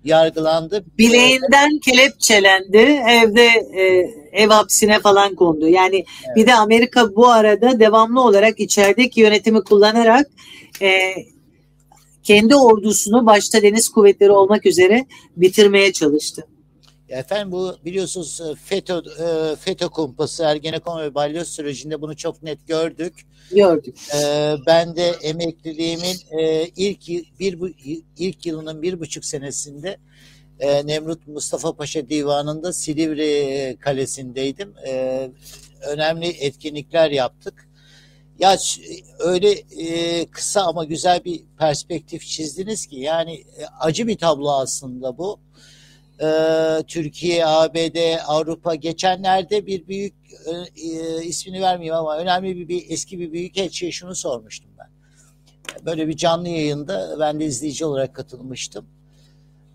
[0.04, 0.86] yargılandı.
[0.98, 3.02] Bileğinden kelepçelendi.
[3.10, 3.84] Evde e,
[4.32, 5.68] ev hapsine falan kondu.
[5.68, 6.36] Yani evet.
[6.36, 10.28] bir de Amerika bu arada devamlı olarak içerideki yönetimi kullanarak
[10.82, 11.14] e,
[12.24, 15.06] kendi ordusunu başta deniz kuvvetleri olmak üzere
[15.38, 16.48] bitirmeye çalıştı.
[17.12, 22.68] Efendim bu biliyorsunuz e, FETÖ, e, FETÖ kumpası Ergenekon ve Balyoz sürecinde bunu çok net
[22.68, 23.14] gördük.
[23.52, 23.96] Gördük.
[24.16, 26.18] E, ben de emekliliğimin
[26.76, 27.08] ilk
[27.40, 27.74] bir
[28.18, 29.98] ilk yılının bir buçuk senesinde
[30.84, 34.74] Nemrut Mustafa Paşa Divanı'nda Silivri Kalesi'ndeydim.
[35.88, 37.68] Önemli etkinlikler yaptık.
[38.40, 38.58] Ya
[39.20, 39.56] öyle
[40.32, 43.44] kısa ama güzel bir perspektif çizdiniz ki yani
[43.80, 45.40] acı bir tablo aslında bu
[46.22, 46.28] e,
[46.88, 50.14] Türkiye, ABD, Avrupa geçenlerde bir büyük
[50.46, 54.90] e, e, ismini vermeyeyim ama önemli bir, bir eski bir büyük elçiye şunu sormuştum ben.
[55.86, 58.86] Böyle bir canlı yayında ben de izleyici olarak katılmıştım.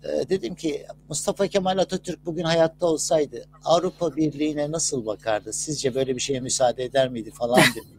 [0.03, 5.53] E, dedim ki Mustafa Kemal Atatürk bugün hayatta olsaydı Avrupa Birliği'ne nasıl bakardı?
[5.53, 7.97] Sizce böyle bir şeye müsaade eder miydi falan dedim.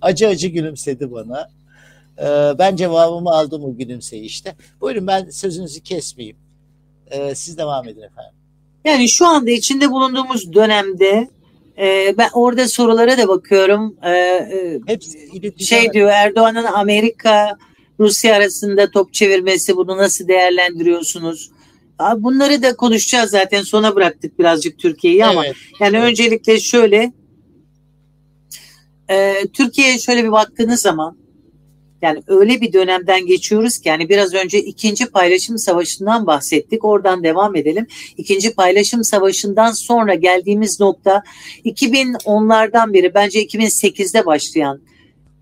[0.00, 1.50] acı acı gülümsedi bana.
[2.18, 4.56] E, ben cevabımı aldım o gülümseyişte.
[4.80, 6.41] Buyurun ben sözünüzü kesmeyeyim.
[7.12, 8.32] Ee, siz devam edin efendim.
[8.84, 11.28] Yani şu anda içinde bulunduğumuz dönemde
[11.78, 13.96] e, ben orada sorulara da bakıyorum.
[14.02, 17.56] E, e, Hepsi şey diyor Erdoğan'ın Amerika
[18.00, 21.50] Rusya arasında top çevirmesi bunu nasıl değerlendiriyorsunuz?
[22.16, 25.56] Bunları da konuşacağız zaten sona bıraktık birazcık Türkiye'yi ama evet.
[25.80, 26.08] yani evet.
[26.08, 27.12] öncelikle şöyle
[29.10, 31.21] e, Türkiye'ye şöyle bir baktığınız zaman
[32.02, 36.84] Yani öyle bir dönemden geçiyoruz ki yani biraz önce ikinci paylaşım savaşından bahsettik.
[36.84, 37.86] Oradan devam edelim.
[38.16, 41.22] İkinci paylaşım savaşından sonra geldiğimiz nokta
[41.64, 44.82] 2010'lardan beri bence 2008'de başlayan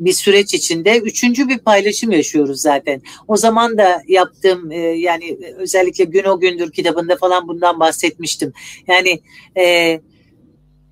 [0.01, 3.03] bir süreç içinde üçüncü bir paylaşım yaşıyoruz zaten.
[3.29, 8.53] O zaman da yaptığım e, yani özellikle Gün O Gündür kitabında falan bundan bahsetmiştim.
[8.87, 9.21] Yani
[9.57, 10.01] e,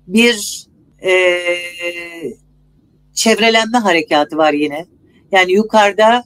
[0.07, 0.65] bir
[1.03, 1.39] e,
[3.13, 4.85] çevrelenme harekatı var yine.
[5.31, 6.23] Yani yukarıda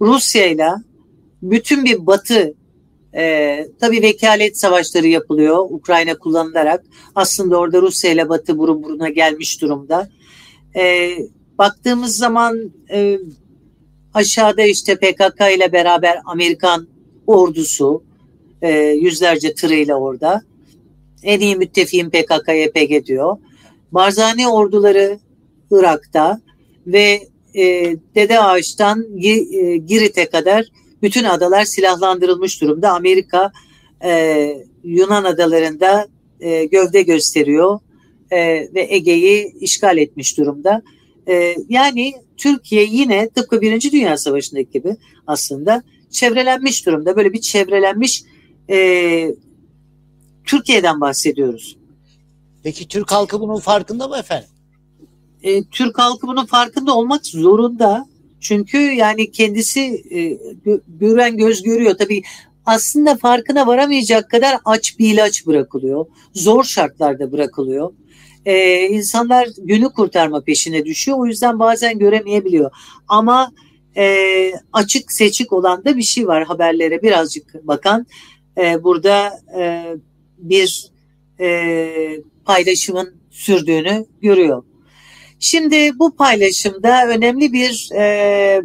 [0.00, 0.68] Rusya ile
[1.42, 2.54] bütün bir batı
[3.14, 6.84] e, tabii vekalet savaşları yapılıyor Ukrayna kullanılarak.
[7.14, 10.08] Aslında orada Rusya ile batı burun buruna gelmiş durumda.
[10.76, 11.12] E,
[11.58, 13.18] baktığımız zaman e,
[14.14, 16.88] aşağıda işte PKK ile beraber Amerikan
[17.26, 18.02] ordusu
[18.62, 20.42] e, yüzlerce tırıyla orada.
[21.22, 23.36] En iyi müttefiğim PKK, YPG diyor.
[23.92, 25.18] Barzani orduları
[25.70, 26.40] Irak'ta
[26.86, 30.66] ve e, Dede Ağaç'tan e, Girit'e kadar
[31.02, 32.92] bütün adalar silahlandırılmış durumda.
[32.92, 33.52] Amerika
[34.04, 34.52] e,
[34.84, 36.08] Yunan adalarında
[36.40, 37.80] e, gövde gösteriyor
[38.30, 38.38] e,
[38.74, 40.82] ve Ege'yi işgal etmiş durumda.
[41.28, 47.16] E, yani Türkiye yine tıpkı Birinci Dünya Savaşı'ndaki gibi aslında çevrelenmiş durumda.
[47.16, 48.22] Böyle bir çevrelenmiş
[48.70, 49.34] e,
[50.46, 51.76] Türkiye'den bahsediyoruz.
[52.62, 54.48] Peki Türk halkı bunun farkında mı efendim?
[55.42, 58.06] E, Türk halkı bunun farkında olmak zorunda.
[58.40, 60.38] Çünkü yani kendisi e,
[60.88, 61.94] gören göz görüyor.
[61.98, 62.22] Tabii
[62.66, 66.06] aslında farkına varamayacak kadar aç bir ilaç bırakılıyor.
[66.34, 67.92] Zor şartlarda bırakılıyor.
[68.44, 71.18] Ee, insanlar günü kurtarma peşine düşüyor.
[71.18, 72.70] O yüzden bazen göremeyebiliyor.
[73.08, 73.52] Ama
[73.96, 78.06] e, açık seçik olan da bir şey var haberlere birazcık bakan.
[78.58, 79.84] E, burada e,
[80.38, 80.86] bir
[81.40, 81.90] e,
[82.44, 84.62] paylaşımın sürdüğünü görüyor.
[85.40, 88.62] Şimdi bu paylaşımda önemli bir e,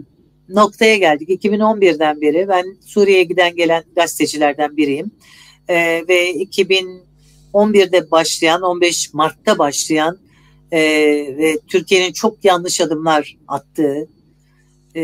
[0.50, 1.30] noktaya geldik.
[1.30, 5.12] 2011'den beri ben Suriye'ye giden gelen gazetecilerden biriyim.
[5.68, 5.76] E,
[6.08, 10.18] ve 2011'de başlayan, 15 Mart'ta başlayan
[10.72, 10.80] e,
[11.38, 14.08] ve Türkiye'nin çok yanlış adımlar attığı
[14.96, 15.02] e,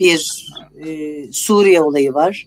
[0.00, 0.46] bir
[0.86, 2.46] e, Suriye olayı var.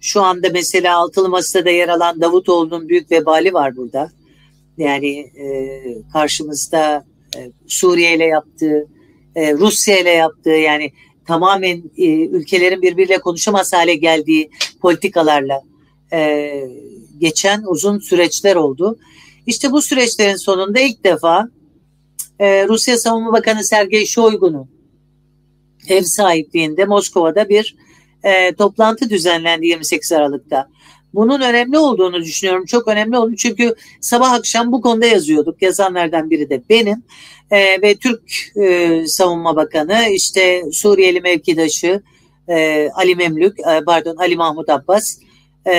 [0.00, 4.10] Şu anda mesela altılı masada yer alan Davutoğlu'nun büyük vebali var burada.
[4.78, 7.09] Yani e, karşımızda
[7.66, 8.86] Suriye ile yaptığı,
[9.34, 10.92] e, Rusya ile yaptığı yani
[11.26, 15.62] tamamen e, ülkelerin birbiriyle konuşamaz hale geldiği politikalarla
[17.18, 18.98] geçen uzun süreçler oldu.
[19.46, 21.48] İşte bu süreçlerin sonunda ilk defa
[22.40, 24.70] Rusya Savunma Bakanı Sergey Shoigu'nun
[25.88, 27.76] ev sahipliğinde Moskova'da bir
[28.58, 30.68] toplantı düzenlendi 28 Aralık'ta.
[31.14, 32.64] Bunun önemli olduğunu düşünüyorum.
[32.64, 35.62] Çok önemli oldu çünkü sabah akşam bu konuda yazıyorduk.
[35.62, 37.02] Yazanlardan biri de benim.
[37.50, 38.22] E, ve Türk
[38.56, 42.02] e, Savunma Bakanı işte Suriyeli mevkidaşı
[42.48, 45.18] e, Ali Memlük, e, pardon Ali Mahmut Abbas
[45.66, 45.74] e,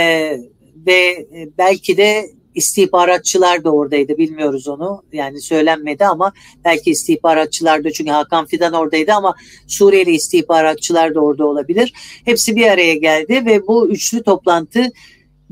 [0.88, 6.34] ve belki de istihbaratçılar da oradaydı bilmiyoruz onu yani söylenmedi ama
[6.66, 9.36] belki istihbaratçılar da çünkü Hakan Fidan oradaydı ama
[9.68, 11.94] Suriyeli istihbaratçılar da orada olabilir.
[12.26, 14.88] Hepsi bir araya geldi ve bu üçlü toplantı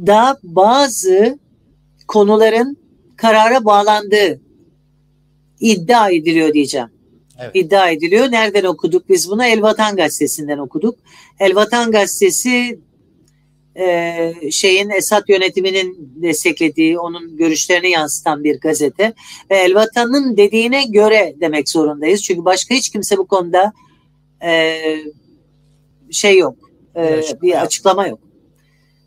[0.07, 1.39] da bazı
[2.07, 2.77] konuların
[3.17, 4.41] karara bağlandığı
[5.59, 6.88] iddia ediliyor diyeceğim.
[7.39, 7.51] Evet.
[7.53, 8.31] İddia ediliyor.
[8.31, 9.45] Nereden okuduk biz bunu?
[9.45, 10.99] El Vatan Gazetesi'nden okuduk.
[11.39, 12.79] El Vatan Gazetesi
[13.75, 19.13] e, şeyin Esad yönetiminin desteklediği, onun görüşlerini yansıtan bir gazete.
[19.51, 22.23] Ve El Vatan'ın dediğine göre demek zorundayız.
[22.23, 23.73] Çünkü başka hiç kimse bu konuda
[24.43, 24.81] e,
[26.12, 26.55] şey yok.
[26.95, 28.19] E, bir açıklama yok.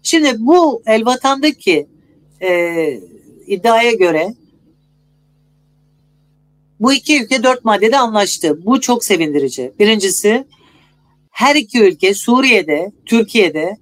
[0.02, 1.86] Şimdi bu El Vatan'daki
[2.42, 3.00] e,
[3.46, 4.34] iddiaya göre
[6.80, 8.64] bu iki ülke dört maddede anlaştı.
[8.64, 9.72] Bu çok sevindirici.
[9.78, 10.44] Birincisi
[11.30, 13.76] her iki ülke Suriye'de, Türkiye'de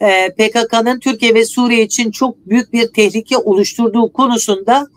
[0.00, 4.88] e, PKK'nın Türkiye ve Suriye için çok büyük bir tehlike oluşturduğu konusunda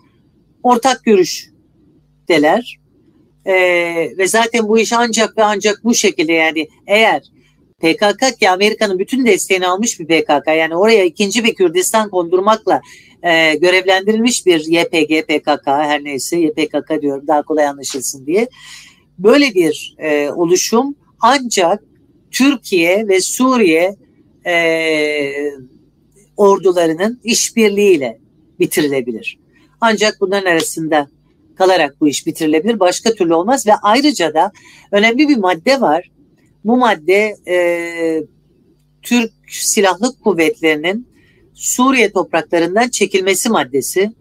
[0.63, 1.49] ortak görüş
[2.27, 2.79] deler.
[3.45, 3.53] E,
[4.17, 7.21] ve zaten bu iş ancak ve ancak bu şekilde yani eğer
[7.83, 10.47] PKK ki Amerika'nın bütün desteğini almış bir PKK.
[10.47, 12.81] Yani oraya ikinci bir Kürdistan kondurmakla
[13.23, 18.47] e, görevlendirilmiş bir YPG, PKK her neyse YPKK diyorum daha kolay anlaşılsın diye.
[19.19, 21.83] Böyle bir e, oluşum ancak
[22.31, 23.95] Türkiye ve Suriye
[24.45, 25.33] e,
[26.37, 28.19] ordularının işbirliğiyle
[28.59, 29.39] bitirilebilir.
[29.81, 31.07] Ancak bunların arasında
[31.55, 32.79] kalarak bu iş bitirilebilir.
[32.79, 34.51] Başka türlü olmaz ve ayrıca da
[34.91, 36.11] önemli bir madde var.
[36.65, 37.57] Bu madde e,
[39.01, 41.07] Türk Silahlı Kuvvetleri'nin
[41.53, 44.11] Suriye topraklarından çekilmesi maddesi.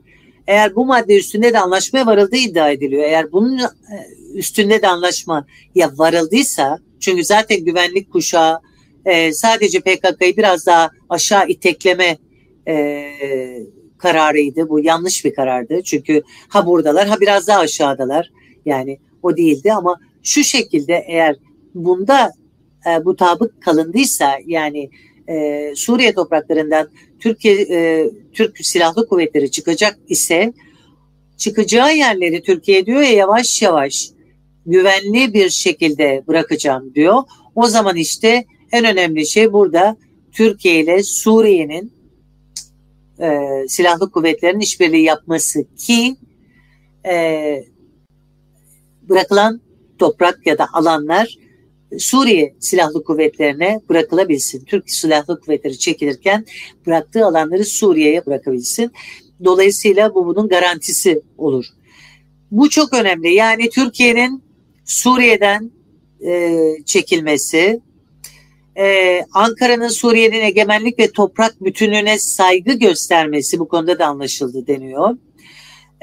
[0.47, 3.05] Eğer bu madde üstünde de anlaşmaya varıldığı iddia ediliyor.
[3.05, 3.67] Eğer bunun e,
[4.35, 8.61] üstünde de anlaşma ya varıldıysa Çünkü zaten güvenlik kuşağı
[9.05, 12.19] e, sadece PKK'yı biraz daha aşağı itekleme
[12.69, 13.07] e,
[13.99, 14.69] kararıydı.
[14.69, 15.83] Bu yanlış bir karardı.
[15.83, 18.31] Çünkü ha buradalar ha biraz daha aşağıdalar.
[18.67, 21.37] Yani o değildi ama şu şekilde eğer
[21.75, 22.33] bunda
[22.87, 24.91] e, mutabık kalındıysa yani
[25.29, 26.89] e, Suriye topraklarından
[27.21, 30.53] Türkiye e, Türk Silahlı Kuvvetleri çıkacak ise
[31.37, 34.11] çıkacağı yerleri Türkiye diyor ya yavaş yavaş
[34.67, 37.23] güvenli bir şekilde bırakacağım diyor.
[37.55, 39.97] O zaman işte en önemli şey burada
[40.33, 41.93] Türkiye ile Suriye'nin
[43.21, 46.17] e, silahlı kuvvetlerin işbirliği yapması ki
[47.07, 47.65] e,
[49.03, 49.61] bırakılan
[49.99, 51.37] toprak ya da alanlar
[51.99, 54.65] Suriye Silahlı Kuvvetlerine bırakılabilsin.
[54.65, 56.47] Türk Silahlı Kuvvetleri çekilirken
[56.87, 58.93] bıraktığı alanları Suriye'ye bırakabilsin.
[59.45, 61.65] Dolayısıyla bu bunun garantisi olur.
[62.51, 63.35] Bu çok önemli.
[63.35, 64.43] Yani Türkiye'nin
[64.85, 65.71] Suriye'den
[66.27, 67.81] e, çekilmesi,
[68.79, 75.17] e, Ankara'nın Suriye'nin egemenlik ve toprak bütünlüğüne saygı göstermesi bu konuda da anlaşıldı deniyor.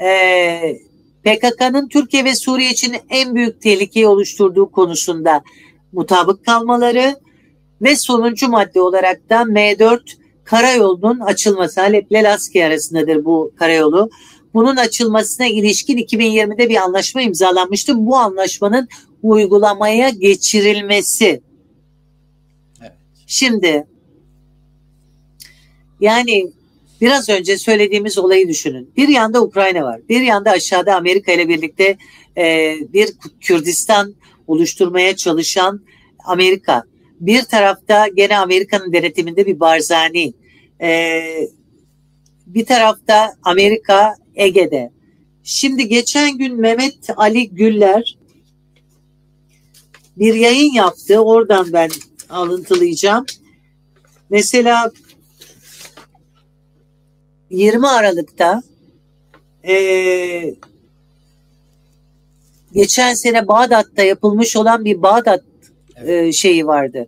[0.02, 0.80] E,
[1.24, 5.42] PKK'nın Türkiye ve Suriye için en büyük tehlikeyi oluşturduğu konusunda
[5.92, 7.16] mutabık kalmaları
[7.82, 10.00] ve sonuncu madde olarak da M4
[10.44, 14.10] karayolunun açılması Halep ile Laski arasındadır bu karayolu.
[14.54, 18.06] Bunun açılmasına ilişkin 2020'de bir anlaşma imzalanmıştı.
[18.06, 18.88] Bu anlaşmanın
[19.22, 21.40] uygulamaya geçirilmesi.
[22.80, 22.92] Evet.
[23.26, 23.86] Şimdi
[26.00, 26.52] yani
[27.00, 28.92] biraz önce söylediğimiz olayı düşünün.
[28.96, 30.00] Bir yanda Ukrayna var.
[30.08, 31.96] Bir yanda aşağıda Amerika ile birlikte
[32.36, 33.08] e, bir
[33.40, 34.14] Kürdistan
[34.50, 35.80] oluşturmaya çalışan
[36.24, 36.82] Amerika.
[37.20, 40.32] Bir tarafta gene Amerika'nın denetiminde bir Barzani.
[40.80, 41.48] Ee,
[42.46, 44.90] bir tarafta Amerika Ege'de.
[45.42, 48.18] Şimdi geçen gün Mehmet Ali Güller
[50.16, 51.18] bir yayın yaptı.
[51.18, 51.90] Oradan ben
[52.30, 53.26] alıntılayacağım.
[54.30, 54.90] Mesela
[57.50, 58.62] 20 Aralık'ta
[59.68, 59.74] e,
[62.74, 65.42] geçen sene Bağdat'ta yapılmış olan bir Bağdat
[65.96, 66.28] evet.
[66.28, 67.06] e, şeyi vardı.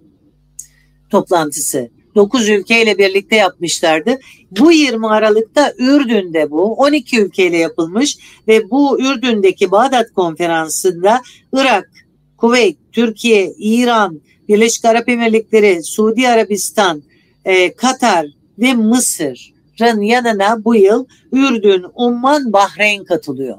[1.11, 1.91] Toplantısı.
[2.15, 4.19] 9 ülkeyle birlikte yapmışlardı.
[4.51, 11.23] Bu 20 Aralık'ta Ürdün'de bu 12 ülkeyle yapılmış ve bu Ürdün'deki Bağdat konferansında
[11.53, 11.91] Irak,
[12.37, 17.03] Kuveyt, Türkiye, İran, Birleşik Arap Emirlikleri, Suudi Arabistan,
[17.45, 18.27] e, Katar
[18.59, 23.59] ve Mısır'ın yanına bu yıl Ürdün, Umman, Bahreyn katılıyor.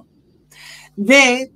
[0.97, 1.49] Ve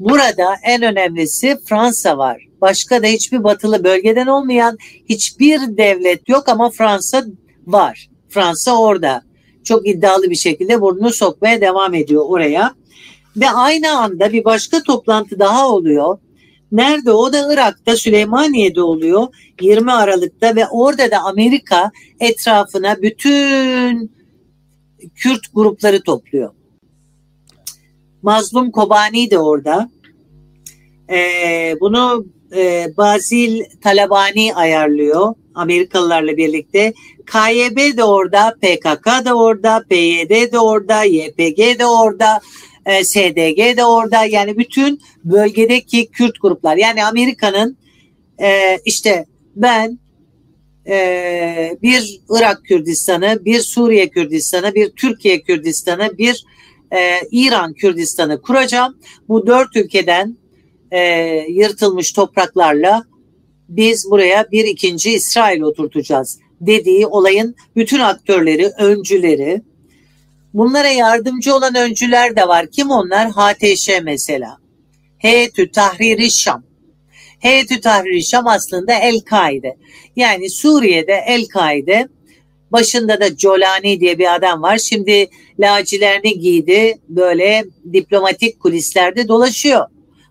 [0.00, 2.46] Burada en önemlisi Fransa var.
[2.60, 7.24] Başka da hiçbir batılı bölgeden olmayan hiçbir devlet yok ama Fransa
[7.66, 8.08] var.
[8.28, 9.22] Fransa orada.
[9.64, 12.74] Çok iddialı bir şekilde burnunu sokmaya devam ediyor oraya.
[13.36, 16.18] Ve aynı anda bir başka toplantı daha oluyor.
[16.72, 17.12] Nerede?
[17.12, 19.26] O da Irak'ta Süleymaniye'de oluyor
[19.60, 24.10] 20 Aralık'ta ve orada da Amerika etrafına bütün
[25.14, 26.59] Kürt grupları topluyor.
[28.22, 29.90] Mazlum Kobani de orada.
[31.10, 36.92] Ee, bunu e, Bazil Talabani ayarlıyor Amerikalılarla birlikte.
[37.26, 42.40] KYB de orada, PKK da orada, PYD de orada, YPG de orada,
[42.86, 44.24] e, SDG de orada.
[44.24, 46.76] Yani bütün bölgedeki Kürt gruplar.
[46.76, 47.76] Yani Amerika'nın
[48.42, 49.98] e, işte ben
[50.86, 56.44] e, bir Irak Kürdistan'ı, bir Suriye Kürdistan'ı, bir Türkiye Kürdistan'ı, bir
[56.92, 58.98] e, İran Kürdistan'ı kuracağım.
[59.28, 60.36] Bu dört ülkeden
[60.90, 61.00] e,
[61.48, 63.04] yırtılmış topraklarla
[63.68, 69.62] biz buraya bir ikinci İsrail oturtacağız dediği olayın bütün aktörleri, öncüleri.
[70.54, 72.66] Bunlara yardımcı olan öncüler de var.
[72.70, 73.30] Kim onlar?
[73.30, 74.56] HTŞ mesela.
[75.18, 76.64] Heyetü Tahriri Şam.
[77.38, 79.76] Heyetü Tahriri Şam aslında El-Kaide.
[80.16, 82.08] Yani Suriye'de El-Kaide
[82.72, 84.78] Başında da Colani diye bir adam var.
[84.78, 85.28] Şimdi
[85.58, 86.98] lacilerini giydi.
[87.08, 89.86] Böyle diplomatik kulislerde dolaşıyor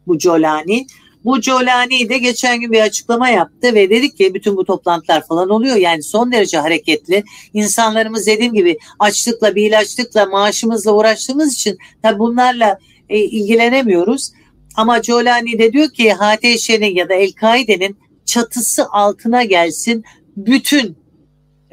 [0.08, 0.88] bu Colani.
[1.26, 5.50] Bu Colani de geçen gün bir açıklama yaptı ve dedik ki bütün bu toplantılar falan
[5.50, 5.76] oluyor.
[5.76, 7.24] Yani son derece hareketli.
[7.54, 12.78] İnsanlarımız dediğim gibi açlıkla, bir ilaçlıkla, maaşımızla uğraştığımız için tabi bunlarla
[13.10, 14.32] e, ilgilenemiyoruz.
[14.76, 20.04] Ama Colani de diyor ki HTŞ'nin ya da El-Kaide'nin çatısı altına gelsin
[20.38, 20.98] bütün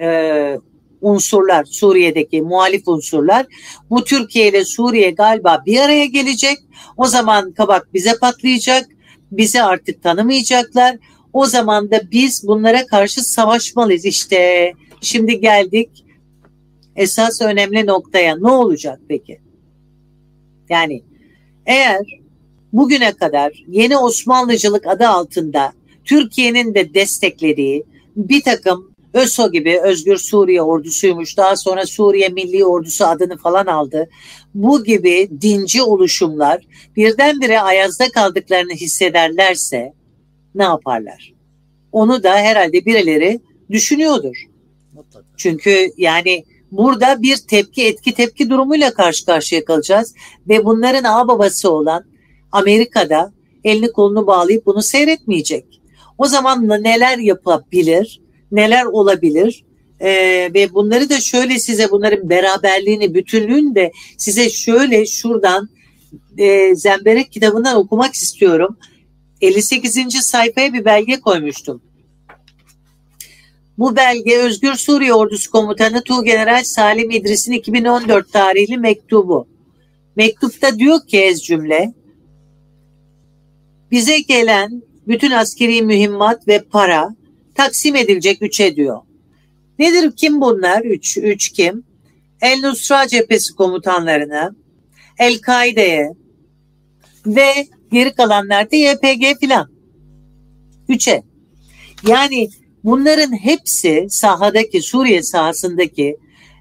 [0.00, 0.58] e,
[1.00, 3.46] unsurlar Suriye'deki muhalif unsurlar
[3.90, 6.58] bu Türkiye ile Suriye galiba bir araya gelecek.
[6.96, 8.86] O zaman kabak bize patlayacak.
[9.32, 10.96] Bizi artık tanımayacaklar.
[11.32, 14.04] O zaman da biz bunlara karşı savaşmalıyız.
[14.04, 16.04] İşte şimdi geldik
[16.96, 18.36] esas önemli noktaya.
[18.36, 19.40] Ne olacak peki?
[20.68, 21.02] Yani
[21.66, 22.02] eğer
[22.72, 25.72] bugüne kadar yeni Osmanlıcılık adı altında
[26.04, 27.84] Türkiye'nin de desteklediği
[28.16, 31.36] bir takım ÖSO gibi Özgür Suriye ordusuymuş.
[31.36, 34.08] Daha sonra Suriye Milli Ordusu adını falan aldı.
[34.54, 39.92] Bu gibi dinci oluşumlar birdenbire ayazda kaldıklarını hissederlerse
[40.54, 41.32] ne yaparlar?
[41.92, 43.40] Onu da herhalde birileri
[43.70, 44.36] düşünüyordur.
[45.36, 50.14] Çünkü yani burada bir tepki etki tepki durumuyla karşı karşıya kalacağız
[50.48, 52.04] ve bunların ağ babası olan
[52.52, 53.32] Amerika'da
[53.64, 55.80] elini kolunu bağlayıp bunu seyretmeyecek.
[56.18, 58.20] O zaman neler yapabilir,
[58.52, 59.64] neler olabilir
[60.00, 65.68] ee, ve bunları da şöyle size bunların beraberliğini, bütünlüğünü de size şöyle şuradan
[66.38, 68.78] e, Zemberek kitabından okumak istiyorum.
[69.40, 70.14] 58.
[70.14, 71.82] sayfaya bir belge koymuştum.
[73.78, 79.48] Bu belge Özgür Suriye Ordusu Komutanı Tuğgeneral Salim İdris'in 2014 tarihli mektubu.
[80.16, 81.94] Mektupta diyor ki ez cümle,
[83.90, 87.14] bize gelen bütün askeri mühimmat ve para
[87.56, 89.00] taksim edilecek üçe diyor.
[89.78, 90.82] Nedir kim bunlar?
[90.82, 91.84] Üç, üç kim?
[92.40, 94.54] El Nusra cephesi komutanlarına,
[95.18, 96.12] El Kaide'ye
[97.26, 99.70] ve geri kalanlar da YPG filan.
[100.88, 101.22] Üçe.
[102.08, 102.48] Yani
[102.84, 106.16] bunların hepsi sahadaki Suriye sahasındaki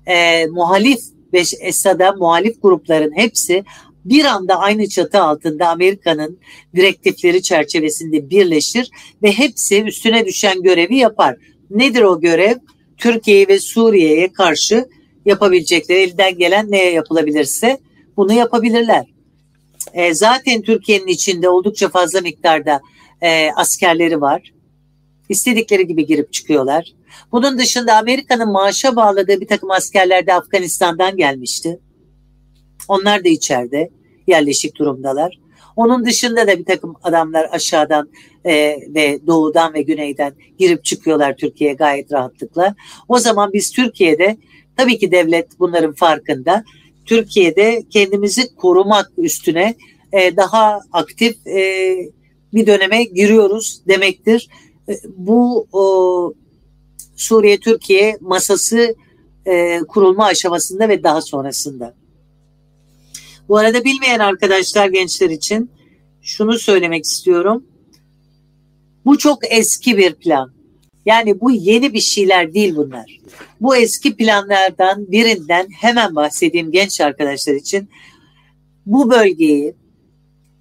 [0.06, 1.00] e, muhalif
[1.34, 3.64] ve Esad'a muhalif grupların hepsi
[4.06, 6.40] bir anda aynı çatı altında Amerika'nın
[6.76, 8.90] direktifleri çerçevesinde birleşir
[9.24, 11.36] ve hepsi üstüne düşen görevi yapar.
[11.70, 12.56] Nedir o görev?
[12.98, 14.86] Türkiye ve Suriye'ye karşı
[15.26, 17.78] yapabilecekleri elden gelen neye yapılabilirse
[18.18, 19.06] bunu yapabilirler.
[19.94, 22.82] E, zaten Türkiye'nin içinde oldukça fazla miktarda
[23.22, 24.54] e, askerleri var.
[25.30, 26.94] İstedikleri gibi girip çıkıyorlar.
[27.32, 31.80] Bunun dışında Amerika'nın maaşa bağladığı bir takım askerler de Afganistan'dan gelmişti.
[32.88, 33.90] Onlar da içeride
[34.28, 35.40] yerleşik durumdalar.
[35.76, 38.10] Onun dışında da bir takım adamlar aşağıdan
[38.46, 38.54] e,
[38.96, 42.76] ve doğudan ve güneyden girip çıkıyorlar Türkiye'ye gayet rahatlıkla.
[43.08, 44.38] O zaman biz Türkiye'de
[44.78, 46.64] tabii ki devlet bunların farkında.
[47.06, 49.76] Türkiye'de kendimizi korumak üstüne
[50.12, 51.96] e, daha aktif e,
[52.54, 54.50] bir döneme giriyoruz demektir.
[54.90, 56.34] E, bu o,
[57.16, 58.96] Suriye-Türkiye masası
[59.46, 61.94] e, kurulma aşamasında ve daha sonrasında.
[63.50, 65.72] Bu arada bilmeyen arkadaşlar gençler için
[66.22, 67.66] şunu söylemek istiyorum.
[69.06, 70.54] Bu çok eski bir plan.
[71.06, 73.20] Yani bu yeni bir şeyler değil bunlar.
[73.62, 77.90] Bu eski planlardan birinden hemen bahsedeyim genç arkadaşlar için.
[78.86, 79.76] Bu bölgeyi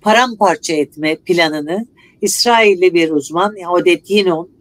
[0.00, 1.86] paramparça etme planını
[2.22, 4.53] İsrailli bir uzman Odette Yinon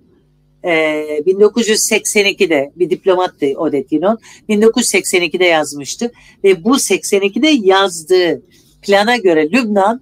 [0.64, 4.20] 1982'de ee, bir diplomattı Odette Yinon.
[4.50, 6.12] 1982'de yazmıştı
[6.44, 8.42] ve bu 82'de yazdığı
[8.82, 10.02] plana göre Lübnan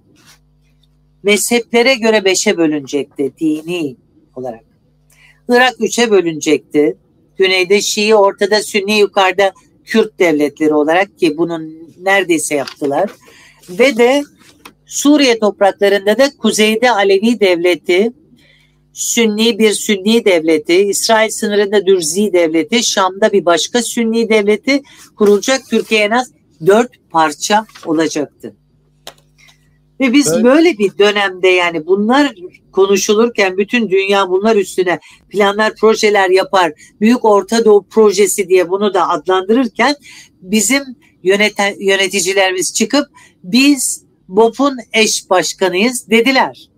[1.22, 3.96] mezheplere göre beşe bölünecekti dini
[4.36, 4.64] olarak.
[5.48, 6.96] Irak üçe bölünecekti.
[7.38, 9.52] Güneyde Şii, ortada Sünni, yukarıda
[9.84, 13.10] Kürt devletleri olarak ki bunun neredeyse yaptılar.
[13.70, 14.22] Ve de
[14.86, 18.12] Suriye topraklarında da kuzeyde Alevi devleti,
[18.92, 24.82] Sünni bir Sünni devleti, İsrail sınırında Dürzi devleti, Şam'da bir başka Sünni devleti
[25.16, 25.60] kurulacak.
[25.70, 26.32] Türkiye en az
[26.66, 28.56] dört parça olacaktı.
[30.00, 30.44] Ve biz evet.
[30.44, 32.34] böyle bir dönemde yani bunlar
[32.72, 36.72] konuşulurken bütün dünya bunlar üstüne planlar, projeler yapar.
[37.00, 39.94] Büyük Orta Doğu projesi diye bunu da adlandırırken
[40.40, 40.82] bizim
[41.22, 43.06] yöneten, yöneticilerimiz çıkıp
[43.44, 46.71] biz BOP'un eş başkanıyız dediler.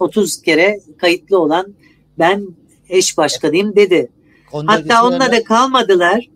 [0.00, 1.74] 30 kere kayıtlı olan
[2.18, 2.46] ben
[2.88, 4.08] eş başkanıyım dedi.
[4.52, 6.28] Onda Hatta onunla da kalmadılar.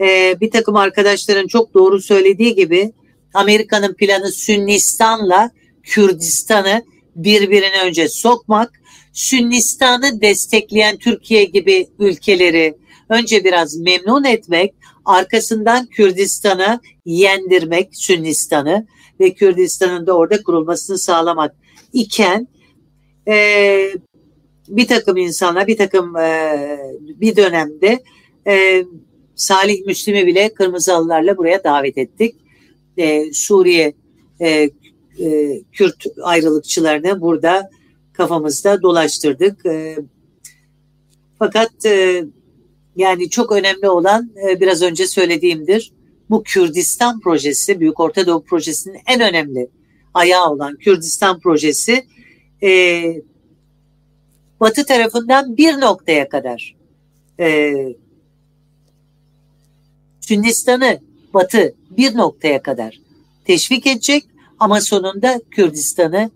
[0.00, 2.92] Ee, bir takım arkadaşların çok doğru söylediği gibi
[3.34, 5.50] Amerika'nın planı Sünnistan'la
[5.82, 6.82] Kürdistan'ı
[7.16, 8.80] birbirine önce sokmak,
[9.12, 12.74] Sünnistan'ı destekleyen Türkiye gibi ülkeleri
[13.08, 18.86] önce biraz memnun etmek, arkasından Kürdistan'a yendirmek Sünnistan'ı
[19.20, 21.54] ve Kürdistan'ın da orada kurulmasını sağlamak
[21.92, 22.48] iken
[23.28, 23.36] e,
[24.68, 28.02] bir takım insanlar bir takım e, bir dönemde
[28.46, 28.84] e,
[29.34, 32.36] Salih Müslim'i bile Kırmızı Halılarla buraya davet ettik.
[32.96, 33.94] E, Suriye
[34.40, 34.70] e,
[35.20, 37.70] e, Kürt ayrılıkçılarını burada
[38.12, 39.66] kafamızda dolaştırdık.
[39.66, 39.96] E,
[41.38, 42.24] fakat e,
[42.96, 45.92] yani çok önemli olan e, biraz önce söylediğimdir.
[46.30, 49.68] Bu Kürdistan projesi, Büyük Orta Doğu projesinin en önemli
[50.14, 52.04] ayağı olan Kürdistan projesi
[52.62, 53.02] e,
[54.60, 56.76] batı tarafından bir noktaya kadar
[57.40, 57.74] e,
[60.20, 61.00] Sünnistan'ı
[61.34, 63.00] batı bir noktaya kadar
[63.44, 64.24] teşvik edecek
[64.58, 66.30] ama sonunda Kürdistan'ı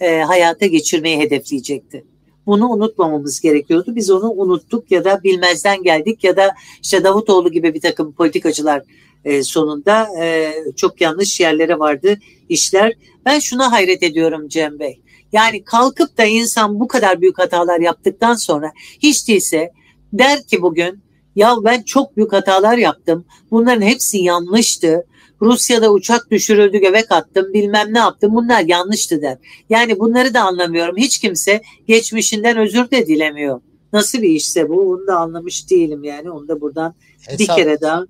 [0.00, 2.04] e, hayata geçirmeyi hedefleyecekti.
[2.46, 3.96] Bunu unutmamamız gerekiyordu.
[3.96, 8.82] Biz onu unuttuk ya da bilmezden geldik ya da işte Davutoğlu gibi bir takım politikacılar
[9.24, 12.18] e, sonunda e, çok yanlış yerlere vardı
[12.48, 12.92] işler.
[13.24, 15.00] Ben şuna hayret ediyorum Cem Bey.
[15.32, 18.72] Yani kalkıp da insan bu kadar büyük hatalar yaptıktan sonra
[19.02, 19.72] hiç değilse
[20.12, 21.02] der ki bugün
[21.36, 23.24] ya ben çok büyük hatalar yaptım.
[23.50, 25.06] Bunların hepsi yanlıştı.
[25.42, 29.38] Rusya'da uçak düşürüldü göbek attım bilmem ne yaptım bunlar yanlıştı der.
[29.70, 30.96] Yani bunları da anlamıyorum.
[30.96, 33.60] Hiç kimse geçmişinden özür de dilemiyor.
[33.92, 37.80] Nasıl bir işse bu onu da anlamış değilim yani onu da buradan Hesap, bir kere
[37.80, 38.04] daha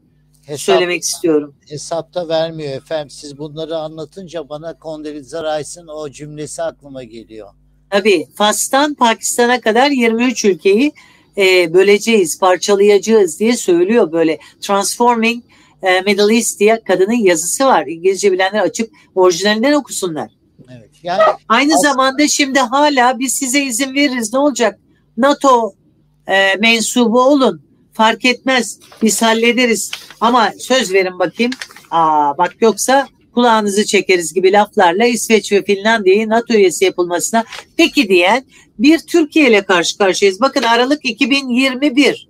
[0.46, 1.54] hesap, söylemek istiyorum.
[1.68, 3.10] Hesapta vermiyor efendim.
[3.10, 7.48] Siz bunları anlatınca bana Condoleezza Rice'ın o cümlesi aklıma geliyor.
[7.90, 10.92] Tabii Fas'tan Pakistan'a kadar 23 ülkeyi
[11.36, 14.38] e, böleceğiz, parçalayacağız diye söylüyor böyle.
[14.60, 15.44] Transforming
[15.82, 17.86] e, Middle East diye kadının yazısı var.
[17.86, 20.30] İngilizce bilenler açıp orijinalinden okusunlar.
[20.70, 20.90] Evet.
[21.02, 21.92] Yani Aynı aslında...
[21.92, 24.78] zamanda şimdi hala biz size izin veririz ne olacak?
[25.16, 25.74] NATO
[26.26, 27.62] e, mensubu olun.
[27.92, 28.78] Fark etmez.
[29.02, 29.90] Biz hallederiz.
[30.20, 31.52] Ama söz verin bakayım.
[31.90, 37.44] Aa bak yoksa kulağınızı çekeriz gibi laflarla İsveç ve Finlandiya'yı NATO üyesi yapılmasına
[37.76, 38.44] peki diyen
[38.78, 40.40] bir Türkiye ile karşı karşıyayız.
[40.40, 42.28] Bakın Aralık 2021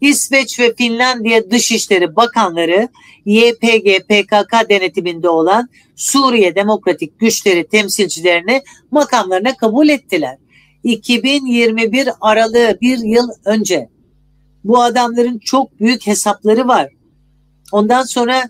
[0.00, 2.88] İsveç ve Finlandiya Dışişleri Bakanları
[3.24, 10.36] YPG PKK denetiminde olan Suriye Demokratik Güçleri temsilcilerini makamlarına kabul ettiler.
[10.82, 13.95] 2021 Aralığı bir yıl önce.
[14.66, 16.88] Bu adamların çok büyük hesapları var.
[17.72, 18.42] Ondan sonra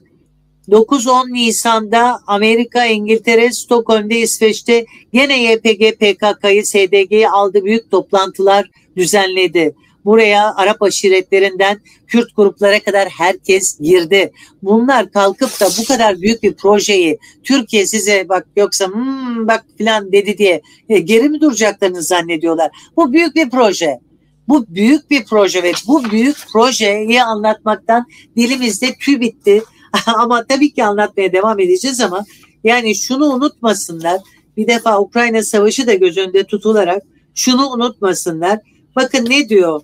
[0.68, 9.74] 9-10 Nisan'da Amerika, İngiltere, Stockholm'de, İsveç'te gene YPG, PKK'yı, SDG'yi aldı büyük toplantılar düzenledi.
[10.04, 14.32] Buraya Arap aşiretlerinden Kürt gruplara kadar herkes girdi.
[14.62, 20.12] Bunlar kalkıp da bu kadar büyük bir projeyi Türkiye size bak yoksa hmm, bak filan
[20.12, 22.70] dedi diye e, geri mi duracaklarını zannediyorlar.
[22.96, 24.05] Bu büyük bir proje.
[24.48, 29.62] Bu büyük bir proje ve bu büyük projeyi anlatmaktan dilimizde tüy bitti.
[30.06, 32.24] ama tabii ki anlatmaya devam edeceğiz ama
[32.64, 34.20] yani şunu unutmasınlar.
[34.56, 37.02] Bir defa Ukrayna Savaşı da göz önünde tutularak
[37.34, 38.58] şunu unutmasınlar.
[38.96, 39.80] Bakın ne diyor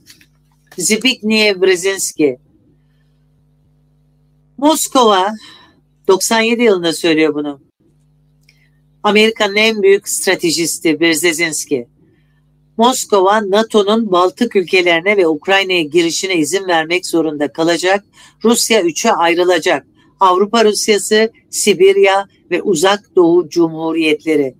[0.79, 2.39] Zbigniew Brzezinski.
[4.59, 5.35] Moskova
[6.09, 7.61] 97 yılında söylüyor bunu.
[9.03, 11.89] Amerika'nın en büyük stratejisti Brzezinski.
[12.77, 18.05] Moskova NATO'nun Baltık ülkelerine ve Ukrayna'ya girişine izin vermek zorunda kalacak.
[18.45, 19.87] Rusya üçe ayrılacak.
[20.21, 24.55] Avrupa Rusyası, Sibirya ve Uzak Doğu Cumhuriyetleri.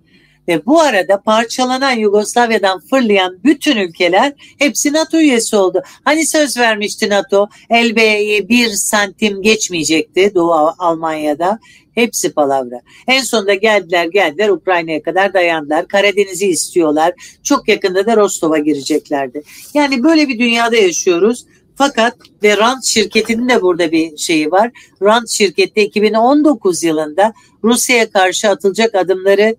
[0.47, 5.83] Ve bu arada parçalanan Yugoslavya'dan fırlayan bütün ülkeler hepsi NATO üyesi oldu.
[6.05, 11.59] Hani söz vermişti NATO elbeye bir santim geçmeyecekti Doğu Almanya'da.
[11.95, 12.81] Hepsi palavra.
[13.07, 15.87] En sonunda geldiler geldiler Ukrayna'ya kadar dayandılar.
[15.87, 17.13] Karadeniz'i istiyorlar.
[17.43, 19.41] Çok yakında da Rostov'a gireceklerdi.
[19.73, 21.45] Yani böyle bir dünyada yaşıyoruz.
[21.75, 24.71] Fakat ve Rand şirketinin de burada bir şeyi var.
[25.01, 27.33] Rand şirketi 2019 yılında
[27.63, 29.55] Rusya'ya karşı atılacak adımları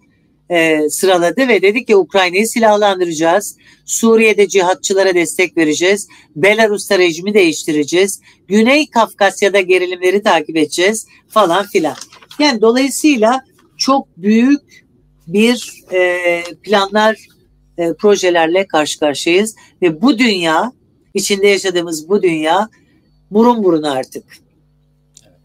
[0.51, 3.57] e, sıraladı ve dedi ki Ukrayna'yı silahlandıracağız.
[3.85, 6.09] Suriye'de cihatçılara destek vereceğiz.
[6.37, 8.21] Belarus'ta rejimi değiştireceğiz.
[8.49, 11.97] Güney Kafkasya'da gerilimleri takip edeceğiz falan filan.
[12.39, 13.45] Yani dolayısıyla
[13.79, 14.85] çok büyük
[15.27, 17.17] bir e, planlar,
[17.79, 20.73] e, projelerle karşı karşıyayız ve bu dünya
[21.15, 22.69] içinde yaşadığımız bu dünya
[23.31, 24.25] burun burun artık.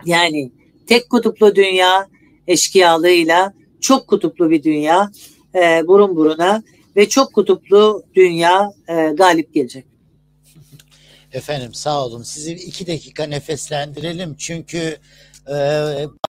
[0.05, 0.51] Yani
[0.87, 2.07] tek kutuplu dünya
[2.47, 5.11] eşkıyalığıyla çok kutuplu bir dünya
[5.55, 6.63] e, burun buruna
[6.95, 9.85] ve çok kutuplu dünya e, galip gelecek.
[11.33, 12.23] Efendim sağ olun.
[12.23, 14.35] Sizi iki dakika nefeslendirelim.
[14.37, 14.97] Çünkü
[15.47, 15.57] e,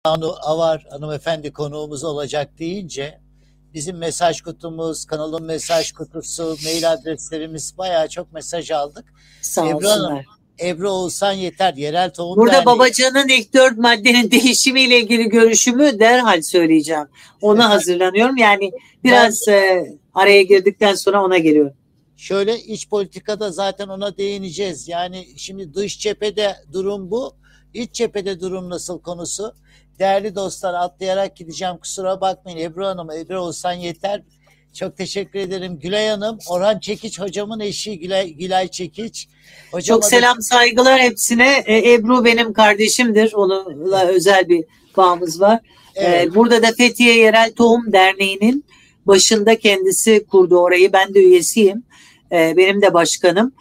[0.07, 3.21] Banu Avar hanımefendi konuğumuz olacak deyince
[3.75, 9.05] bizim mesaj kutumuz, kanalın mesaj kutusu, mail adreslerimiz bayağı çok mesaj aldık.
[9.43, 10.11] Sağ Ebru olsunlar.
[10.11, 10.25] Hanım,
[10.63, 11.75] Ebru Oğuzhan yeter.
[11.75, 12.67] Yerel Tohum Burada Derneği.
[12.67, 17.07] Babacan'ın ilk dört maddenin değişimiyle ilgili görüşümü derhal söyleyeceğim.
[17.41, 17.73] Ona evet.
[17.73, 18.37] hazırlanıyorum.
[18.37, 18.73] Yani
[19.05, 21.73] biraz ben, e, araya girdikten sonra ona geliyorum.
[22.17, 24.89] Şöyle iç politikada zaten ona değineceğiz.
[24.89, 27.35] Yani şimdi dış cephede durum bu.
[27.75, 29.55] İç cephede durum nasıl konusu?
[29.99, 32.59] Değerli dostlar atlayarak gideceğim kusura bakmayın.
[32.59, 34.23] Ebru Hanım, Ebru Oğuzhan yeter.
[34.75, 35.79] Çok teşekkür ederim.
[35.83, 39.29] Gülay Hanım, Orhan Çekiç hocamın eşi Gülay, Gülay Çekiç.
[39.73, 40.43] Hocama Çok selam da...
[40.43, 41.65] saygılar hepsine.
[41.67, 43.33] E, Ebru benim kardeşimdir.
[43.35, 44.65] Onunla özel bir
[44.97, 45.61] bağımız var.
[45.95, 46.35] E, evet.
[46.35, 48.65] burada da Fethiye Yerel Tohum Derneği'nin
[49.07, 50.93] başında kendisi kurdu orayı.
[50.93, 51.85] Ben de üyesiyim.
[52.33, 53.53] E, benim de başkanım.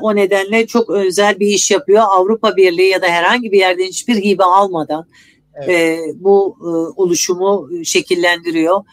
[0.00, 2.02] o nedenle çok özel bir iş yapıyor.
[2.06, 5.06] Avrupa Birliği ya da herhangi bir yerden hiçbir hibe almadan
[5.54, 6.00] evet.
[6.14, 6.56] bu
[6.96, 8.84] oluşumu şekillendiriyor.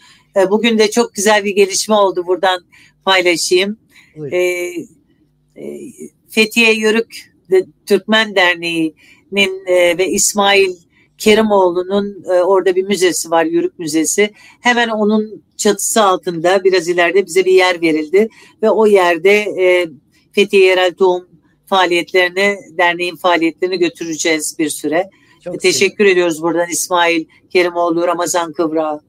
[0.49, 2.65] Bugün de çok güzel bir gelişme oldu buradan
[3.05, 3.77] paylaşayım.
[4.31, 5.79] e, e,
[6.29, 7.31] Fethiye Yörük
[7.85, 10.75] Türkmen Derneği'nin e, ve İsmail
[11.17, 14.33] Kerimoğlu'nun e, orada bir müzesi var, Yörük Müzesi.
[14.61, 18.29] Hemen onun çatısı altında biraz ileride bize bir yer verildi
[18.61, 19.87] ve o yerde e,
[20.31, 21.27] Fethiye Yerel Tohum
[21.65, 25.09] faaliyetlerini, derneğin faaliyetlerini götüreceğiz bir süre.
[25.43, 26.11] Çok Teşekkür sevdim.
[26.11, 28.99] ediyoruz buradan İsmail Kerimoğlu, Ramazan Kıvra.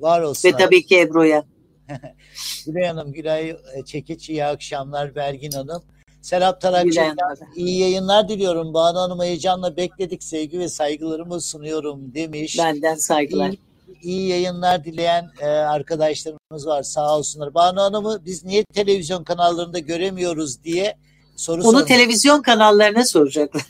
[0.00, 0.48] Var olsun.
[0.48, 1.44] Ve tabii ki Ebru'ya.
[2.66, 5.14] Gülay Hanım, Gülay e, Çekiç iyi akşamlar.
[5.14, 5.82] Bergin Hanım.
[6.22, 7.16] Serap Tarakçı'dan
[7.56, 8.74] iyi yayınlar diliyorum.
[8.74, 10.24] Banu Hanım heyecanla bekledik.
[10.24, 12.58] Sevgi ve saygılarımı sunuyorum demiş.
[12.58, 13.50] Benden saygılar.
[13.50, 13.58] İyi,
[14.02, 17.54] iyi yayınlar dileyen e, arkadaşlarımız var sağ olsunlar.
[17.54, 20.96] Banu Hanım'ı biz niye televizyon kanallarında göremiyoruz diye
[21.36, 21.88] soru Onu sormuş.
[21.88, 23.62] televizyon kanallarına soracaklar.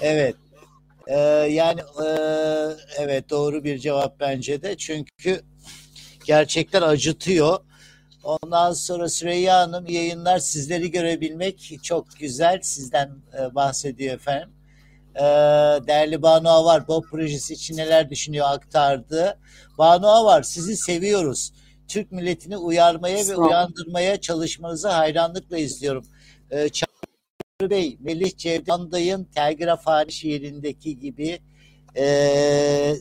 [0.00, 0.36] evet.
[1.08, 1.18] Ee,
[1.50, 2.06] yani e,
[2.98, 4.76] evet doğru bir cevap bence de.
[4.76, 5.42] Çünkü
[6.26, 7.58] gerçekten acıtıyor.
[8.24, 12.60] Ondan sonra Süreyya Hanım yayınlar sizleri görebilmek çok güzel.
[12.62, 14.48] Sizden e, bahsediyor efendim.
[15.14, 15.22] E,
[15.86, 19.38] değerli Banu Avar bu projesi için neler düşünüyor aktardı.
[19.78, 21.52] Banu Avar sizi seviyoruz.
[21.88, 26.06] Türk milletini uyarmaya ve uyandırmaya çalışmanızı hayranlıkla izliyorum.
[26.50, 26.68] E,
[27.62, 31.38] Bey, Melih Cevdanday'ın Telgrafhane şiirindeki gibi
[31.96, 32.94] e,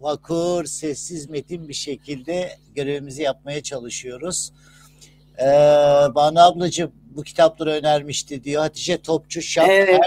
[0.00, 4.52] vakur, sessiz, metin bir şekilde görevimizi yapmaya çalışıyoruz.
[5.38, 5.44] Ee,
[6.14, 8.62] Banu ablacığım bu kitapları önermişti diyor.
[8.62, 9.98] Hatice Topçu Şap evet.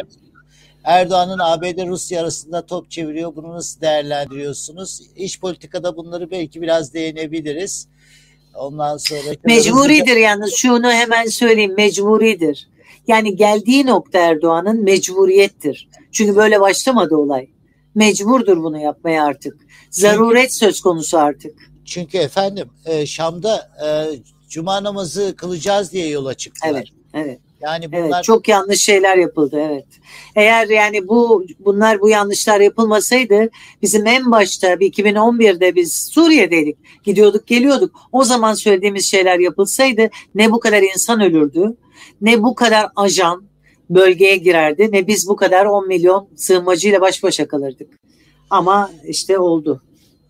[0.83, 3.35] Erdoğan'ın ABD Rusya arasında top çeviriyor.
[3.35, 5.01] Bunu nasıl değerlendiriyorsunuz?
[5.15, 7.87] İç politikada bunları belki biraz değinebiliriz.
[8.55, 12.67] Ondan sonra mecburidir yalnız şunu hemen söyleyeyim mecburidir.
[13.09, 15.89] Yani geldiği nokta Erdoğan'ın mecburiyettir.
[16.11, 17.47] Çünkü böyle başlamadı olay.
[17.95, 19.57] Mecburdur bunu yapmaya artık.
[19.89, 21.51] Zaruret söz konusu artık.
[21.85, 23.87] Çünkü efendim e, Şam'da e,
[24.49, 26.71] cuma namazı kılacağız diye yola çıktılar.
[26.71, 27.39] Evet, evet.
[27.61, 29.85] Yani bunlar evet, çok yanlış şeyler yapıldı evet.
[30.35, 33.49] Eğer yani bu bunlar bu yanlışlar yapılmasaydı
[33.81, 36.77] bizim en başta bir 2011'de biz Suriye'deydik.
[37.03, 37.95] Gidiyorduk, geliyorduk.
[38.11, 41.75] O zaman söylediğimiz şeyler yapılsaydı ne bu kadar insan ölürdü,
[42.21, 43.49] ne bu kadar ajan
[43.89, 47.99] bölgeye girerdi, ne biz bu kadar 10 milyon sığınmacıyla baş başa kalırdık.
[48.49, 49.81] Ama işte oldu.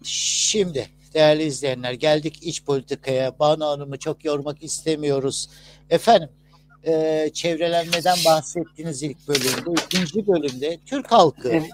[0.04, 3.40] Şimdi değerli izleyenler geldik iç politikaya.
[3.40, 5.50] Banu Hanım'ı çok yormak istemiyoruz.
[5.90, 6.30] Efendim
[6.88, 9.82] e, çevrelenmeden bahsettiğiniz ilk bölümde.
[9.86, 11.50] ikinci bölümde Türk halkı.
[11.50, 11.70] Evet.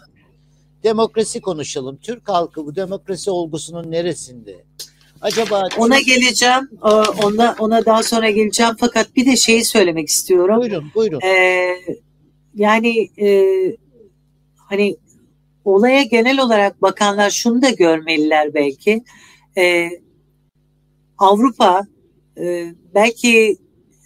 [0.84, 1.98] Demokrasi konuşalım.
[1.98, 4.66] Türk halkı bu demokrasi olgusunun neresinde?
[5.22, 6.70] Acaba ona geleceğim.
[7.24, 8.74] Ona ona daha sonra geleceğim.
[8.80, 10.62] Fakat bir de şeyi söylemek istiyorum.
[10.62, 11.22] Buyurun, buyurun.
[11.22, 11.76] Ee,
[12.56, 13.28] yani e,
[14.56, 14.98] hani
[15.66, 19.04] olaya genel olarak bakanlar şunu da görmeliler belki.
[19.58, 19.90] Ee,
[21.18, 21.88] Avrupa
[22.38, 23.58] e, belki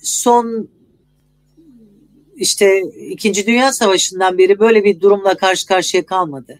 [0.03, 0.69] son
[2.35, 6.59] işte İkinci Dünya Savaşı'ndan beri böyle bir durumla karşı karşıya kalmadı.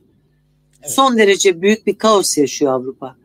[0.82, 0.91] Evet.
[0.91, 3.18] Son derece büyük bir kaos yaşıyor Avrupa.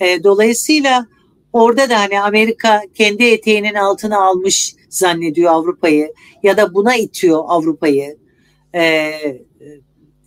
[0.00, 1.06] E, dolayısıyla
[1.52, 6.12] orada da hani Amerika kendi eteğinin altına almış zannediyor Avrupa'yı
[6.42, 8.16] ya da buna itiyor Avrupa'yı.
[8.74, 9.12] E,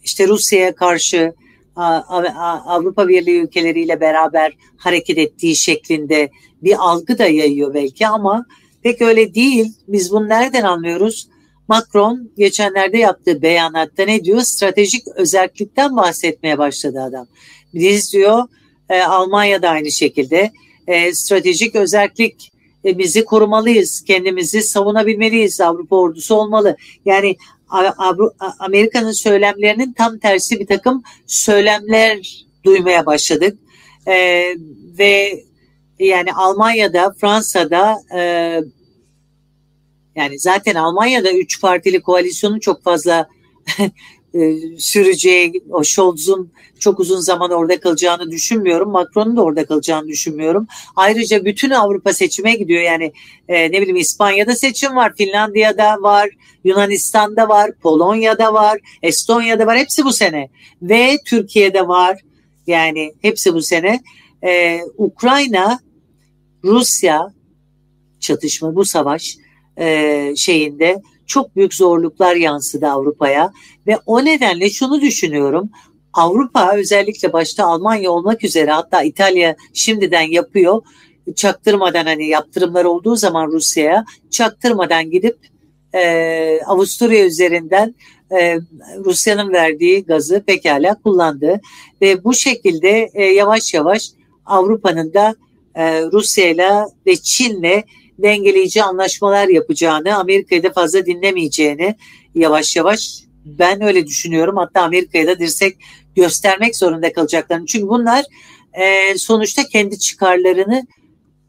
[0.03, 1.33] işte Rusya'ya karşı
[1.75, 6.29] Avrupa Birliği ülkeleriyle beraber hareket ettiği şeklinde
[6.63, 8.45] bir algı da yayıyor belki ama
[8.83, 9.73] pek öyle değil.
[9.87, 11.29] Biz bunu nereden anlıyoruz?
[11.67, 14.41] Macron geçenlerde yaptığı beyanatta ne diyor?
[14.41, 17.27] Stratejik özellikten bahsetmeye başladı adam.
[17.73, 18.43] Biz diyor
[18.89, 20.51] e, Almanya'da aynı şekilde
[20.87, 22.51] e, stratejik özellik
[22.85, 26.77] e, bizi korumalıyız, kendimizi savunabilmeliyiz, Avrupa ordusu olmalı.
[27.05, 27.35] Yani
[28.59, 33.57] Amerika'nın söylemlerinin tam tersi bir takım söylemler duymaya başladık.
[34.07, 34.43] E,
[34.99, 35.43] ve
[35.99, 38.19] yani Almanya'da, Fransa'da e,
[40.15, 43.27] yani zaten Almanya'da üç partili koalisyonun çok fazla
[44.35, 48.91] e, süreceği, o Scholz'un çok uzun zaman orada kalacağını düşünmüyorum.
[48.91, 50.67] Macron'un da orada kalacağını düşünmüyorum.
[50.95, 52.81] Ayrıca bütün Avrupa seçime gidiyor.
[52.81, 53.11] Yani
[53.47, 56.29] e, ne bileyim İspanya'da seçim var, Finlandiya'da var,
[56.63, 59.77] Yunanistan'da var, Polonya'da var, Estonya'da var.
[59.77, 60.49] Hepsi bu sene.
[60.81, 62.19] Ve Türkiye'de var.
[62.67, 63.99] Yani hepsi bu sene.
[64.43, 65.79] E, Ukrayna,
[66.63, 67.33] Rusya
[68.19, 69.37] çatışma, bu savaş
[69.79, 73.51] e, şeyinde çok büyük zorluklar yansıdı Avrupa'ya
[73.87, 75.69] ve o nedenle şunu düşünüyorum.
[76.13, 80.81] Avrupa özellikle başta Almanya olmak üzere hatta İtalya şimdiden yapıyor.
[81.35, 85.37] Çaktırmadan hani yaptırımlar olduğu zaman Rusya'ya çaktırmadan gidip
[85.95, 87.95] e, Avusturya üzerinden
[88.31, 88.59] e,
[89.05, 91.61] Rusya'nın verdiği gazı pekala kullandı
[92.01, 94.09] ve bu şekilde e, yavaş yavaş
[94.45, 95.35] Avrupa'nın da
[95.75, 97.83] e, Rusya'yla ve Çin'le
[98.19, 101.95] dengeleyici anlaşmalar yapacağını, Amerika'yı da fazla dinlemeyeceğini
[102.35, 104.57] yavaş yavaş ben öyle düşünüyorum.
[104.57, 105.77] Hatta Amerika'ya da dirsek
[106.15, 107.65] göstermek zorunda kalacaklarını.
[107.65, 108.25] Çünkü bunlar
[108.73, 110.87] e, sonuçta kendi çıkarlarını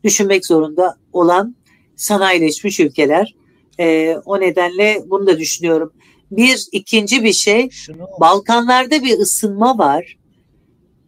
[0.05, 1.57] düşünmek zorunda olan
[1.97, 3.35] sanayileşmiş ülkeler.
[3.81, 5.93] E, o nedenle bunu da düşünüyorum.
[6.31, 8.09] Bir ikinci bir şey Şunu...
[8.21, 10.17] Balkanlarda bir ısınma var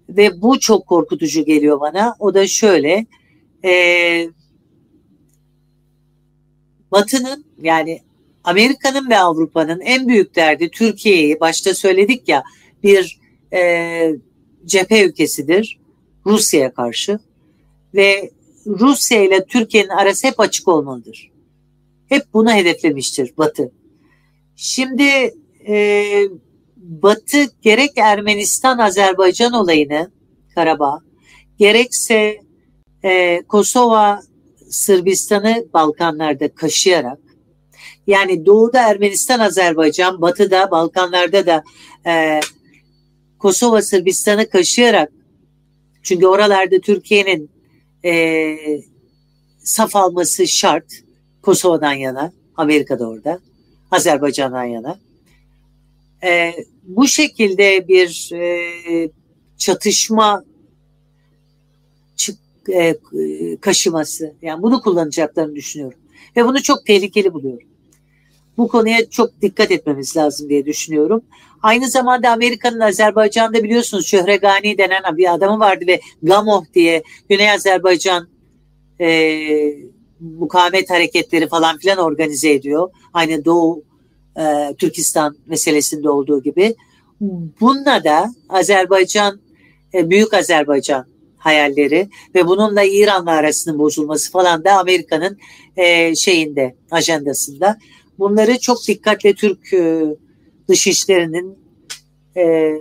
[0.08, 2.16] ve bu çok korkutucu geliyor bana.
[2.18, 3.06] O da şöyle
[3.64, 3.72] e,
[6.92, 8.00] Batı'nın yani
[8.44, 12.42] Amerika'nın ve Avrupa'nın en büyük derdi Türkiye'yi başta söyledik ya
[12.82, 13.18] bir
[13.52, 14.10] e,
[14.66, 15.78] cephe ülkesidir
[16.26, 17.18] Rusya'ya karşı
[17.94, 18.30] ve
[18.66, 21.30] Rusya ile Türkiye'nin arası hep açık olmalıdır.
[22.08, 23.72] Hep bunu hedeflemiştir Batı.
[24.56, 25.34] Şimdi
[25.68, 26.22] e,
[26.76, 30.10] Batı gerek Ermenistan-Azerbaycan olayını
[30.54, 31.00] Karabağ
[31.58, 32.40] gerekse
[33.04, 34.20] e, Kosova
[34.70, 37.18] Sırbistan'ı Balkanlarda kaşıyarak
[38.06, 41.64] yani doğuda Ermenistan, Azerbaycan, batıda Balkanlarda da
[42.06, 42.40] e,
[43.38, 45.12] Kosova Sırbistan'ı kaşıyarak
[46.02, 47.50] çünkü oralarda Türkiye'nin
[48.04, 48.56] e,
[49.58, 50.84] saf alması şart
[51.42, 53.40] Kosova'dan yana, Amerika'da orada,
[53.90, 54.98] Azerbaycan'dan yana.
[56.24, 59.10] E, bu şekilde bir e,
[59.58, 60.44] çatışma
[62.68, 62.96] e,
[63.60, 65.98] kaşıması, yani bunu kullanacaklarını düşünüyorum.
[66.36, 67.68] Ve bunu çok tehlikeli buluyorum.
[68.56, 71.22] Bu konuya çok dikkat etmemiz lazım diye düşünüyorum.
[71.62, 78.28] Aynı zamanda Amerika'nın Azerbaycan'da biliyorsunuz Şöhregani denen bir adamı vardı ve Gamoh diye Güney Azerbaycan
[79.00, 79.38] e,
[80.20, 82.90] mukavemet hareketleri falan filan organize ediyor.
[83.12, 83.84] Aynı Doğu
[84.40, 86.74] e, Türkistan meselesinde olduğu gibi.
[87.60, 89.40] Bununla da Azerbaycan,
[89.94, 91.06] e, Büyük Azerbaycan
[91.38, 95.38] hayalleri ve bununla İran'la arasının bozulması falan da Amerika'nın
[95.76, 97.78] e, şeyinde, ajandasında.
[98.18, 100.04] Bunları çok dikkatle Türk e,
[100.68, 101.58] dışişlerinin
[102.36, 102.72] e,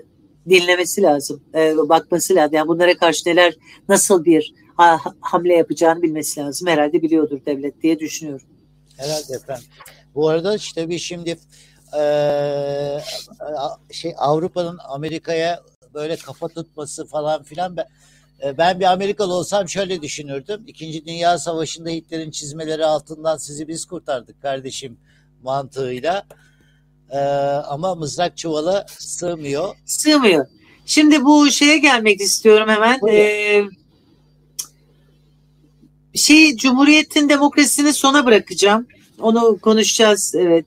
[0.49, 2.55] dinlemesi lazım, e, bakması lazım.
[2.55, 3.53] Yani bunlara karşı neler,
[3.89, 6.68] nasıl bir ha, hamle yapacağını bilmesi lazım.
[6.68, 8.47] Herhalde biliyordur devlet diye düşünüyorum.
[8.97, 9.66] Herhalde efendim.
[10.16, 11.38] Bu arada işte bir şimdi
[11.99, 12.01] e,
[13.91, 15.62] şey Avrupa'nın Amerika'ya
[15.93, 17.86] böyle kafa tutması falan filan ben
[18.58, 20.64] ben bir Amerikalı olsam şöyle düşünürdüm.
[20.68, 24.98] İkinci Dünya Savaşı'nda Hitler'in çizmeleri altından sizi biz kurtardık kardeşim
[25.44, 26.24] mantığıyla.
[27.10, 27.18] Ee,
[27.68, 29.76] ama mızrak çuvala sığmıyor.
[29.86, 30.48] Sığmıyor.
[30.86, 33.00] Şimdi bu şeye gelmek istiyorum hemen.
[33.10, 33.64] Ee,
[36.16, 38.88] şey Cumhuriyet'in demokrasisini sona bırakacağım.
[39.20, 40.66] Onu konuşacağız evet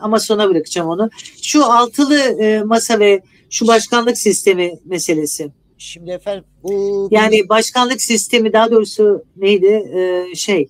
[0.00, 1.10] ama sona bırakacağım onu.
[1.42, 5.50] Şu altılı e, masa ve şu başkanlık sistemi meselesi.
[5.78, 10.68] Şimdi efendim bu yani başkanlık sistemi daha doğrusu neydi ee, şey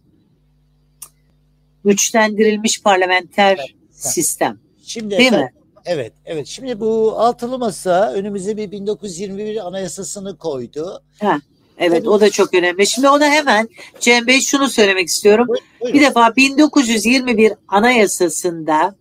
[1.84, 4.58] güçlendirilmiş parlamenter evet, sistem.
[4.82, 5.52] Şimdi Değil efendim, mi?
[5.84, 6.46] Evet, evet.
[6.46, 11.02] Şimdi bu altılı masa önümüze bir 1921 anayasasını koydu.
[11.20, 11.40] Ha,
[11.78, 12.86] evet, Tabii, o da çok önemli.
[12.86, 13.68] Şimdi ona hemen
[14.00, 15.48] Cem Bey şunu söylemek istiyorum.
[15.48, 16.00] Buyurun, buyurun.
[16.00, 18.96] Bir defa 1921 anayasasında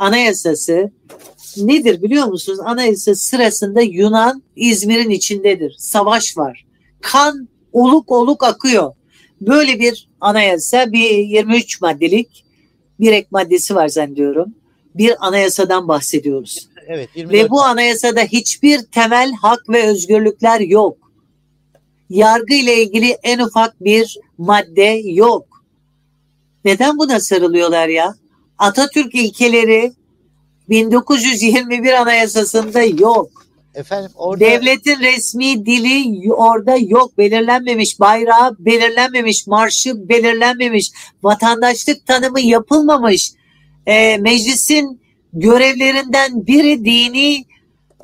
[0.00, 0.90] anayasası
[1.56, 2.60] nedir biliyor musunuz?
[2.64, 5.74] Anayasa sırasında Yunan İzmir'in içindedir.
[5.78, 6.66] Savaş var.
[7.00, 8.92] Kan oluk oluk akıyor.
[9.40, 12.44] Böyle bir anayasa bir 23 maddelik
[13.00, 14.54] bir ek maddesi var zannediyorum.
[14.94, 16.68] Bir anayasadan bahsediyoruz.
[16.86, 17.34] Evet, 24.
[17.34, 20.96] Ve bu anayasada hiçbir temel hak ve özgürlükler yok.
[22.10, 25.64] Yargı ile ilgili en ufak bir madde yok.
[26.64, 28.14] Neden buna sarılıyorlar ya?
[28.60, 29.92] Atatürk ilkeleri
[30.68, 33.30] 1921 anayasasında yok.
[33.74, 37.18] Efendim orada devletin resmi dili orada yok.
[37.18, 40.90] Belirlenmemiş bayrağı belirlenmemiş marşı belirlenmemiş
[41.22, 43.32] vatandaşlık tanımı yapılmamış.
[43.86, 45.00] E, meclisin
[45.32, 47.44] görevlerinden biri dini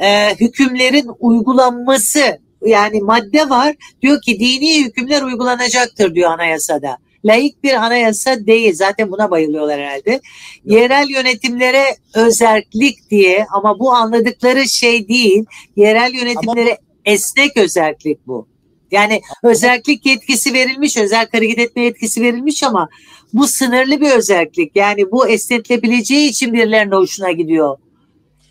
[0.01, 2.39] e, hükümlerin uygulanması.
[2.67, 3.77] Yani madde var.
[4.03, 8.75] Diyor ki dini hükümler uygulanacaktır diyor anayasada layık bir anayasa değil.
[8.75, 10.21] Zaten buna bayılıyorlar herhalde.
[10.65, 15.45] Yerel yönetimlere özellik diye ama bu anladıkları şey değil.
[15.77, 16.79] Yerel yönetimlere ama...
[17.05, 18.49] esnek özellik bu.
[18.91, 22.89] Yani özellik yetkisi verilmiş, özel hareket etme yetkisi verilmiş ama
[23.33, 24.77] bu sınırlı bir özellik.
[24.77, 27.79] Yani bu esnetilebileceği için birilerine hoşuna gidiyor.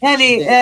[0.02, 0.58] Yani e,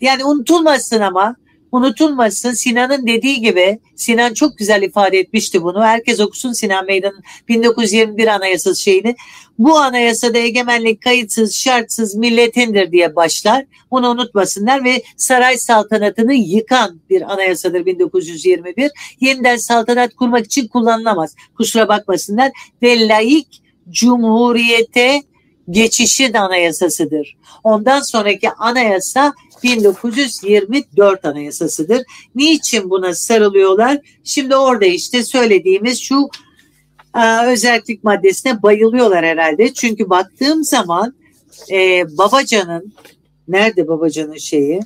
[0.00, 1.36] yani unutulmasın ama
[1.74, 5.84] unutulmasın Sinan'ın dediği gibi Sinan çok güzel ifade etmişti bunu.
[5.84, 9.16] Herkes okusun Sinan Meydan'ın 1921 anayasası şeyini.
[9.58, 13.64] Bu anayasada egemenlik kayıtsız şartsız milletindir diye başlar.
[13.90, 18.90] Bunu unutmasınlar ve saray saltanatını yıkan bir anayasadır 1921.
[19.20, 21.34] Yeniden saltanat kurmak için kullanılamaz.
[21.56, 22.52] Kusura bakmasınlar.
[22.82, 25.22] Ve laik cumhuriyete
[25.70, 27.36] geçişin anayasasıdır.
[27.64, 29.32] Ondan sonraki anayasa
[29.64, 32.02] 1924 anayasasıdır.
[32.34, 33.98] Niçin buna sarılıyorlar?
[34.24, 36.28] Şimdi orada işte söylediğimiz şu
[37.16, 39.74] e, özellik maddesine bayılıyorlar herhalde.
[39.74, 41.14] Çünkü baktığım zaman
[41.70, 42.92] e, Babacan'ın
[43.48, 44.80] nerede Babacan'ın şeyi?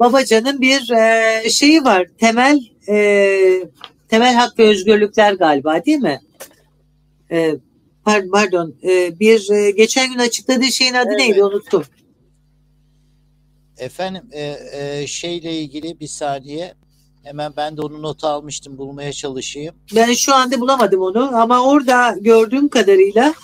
[0.00, 2.06] Babacan'ın bir e, şeyi var.
[2.18, 3.68] Temel e,
[4.08, 6.20] temel hak ve özgürlükler galiba değil mi?
[7.30, 7.54] E,
[8.04, 11.18] pardon, pardon e, bir e, geçen gün açıkladığı şeyin adı evet.
[11.18, 11.84] neydi unuttum.
[13.78, 16.74] Efendim e, e, şeyle ilgili bir saniye
[17.24, 19.74] hemen ben de onu not almıştım bulmaya çalışayım.
[19.94, 23.34] Ben şu anda bulamadım onu ama orada gördüğüm kadarıyla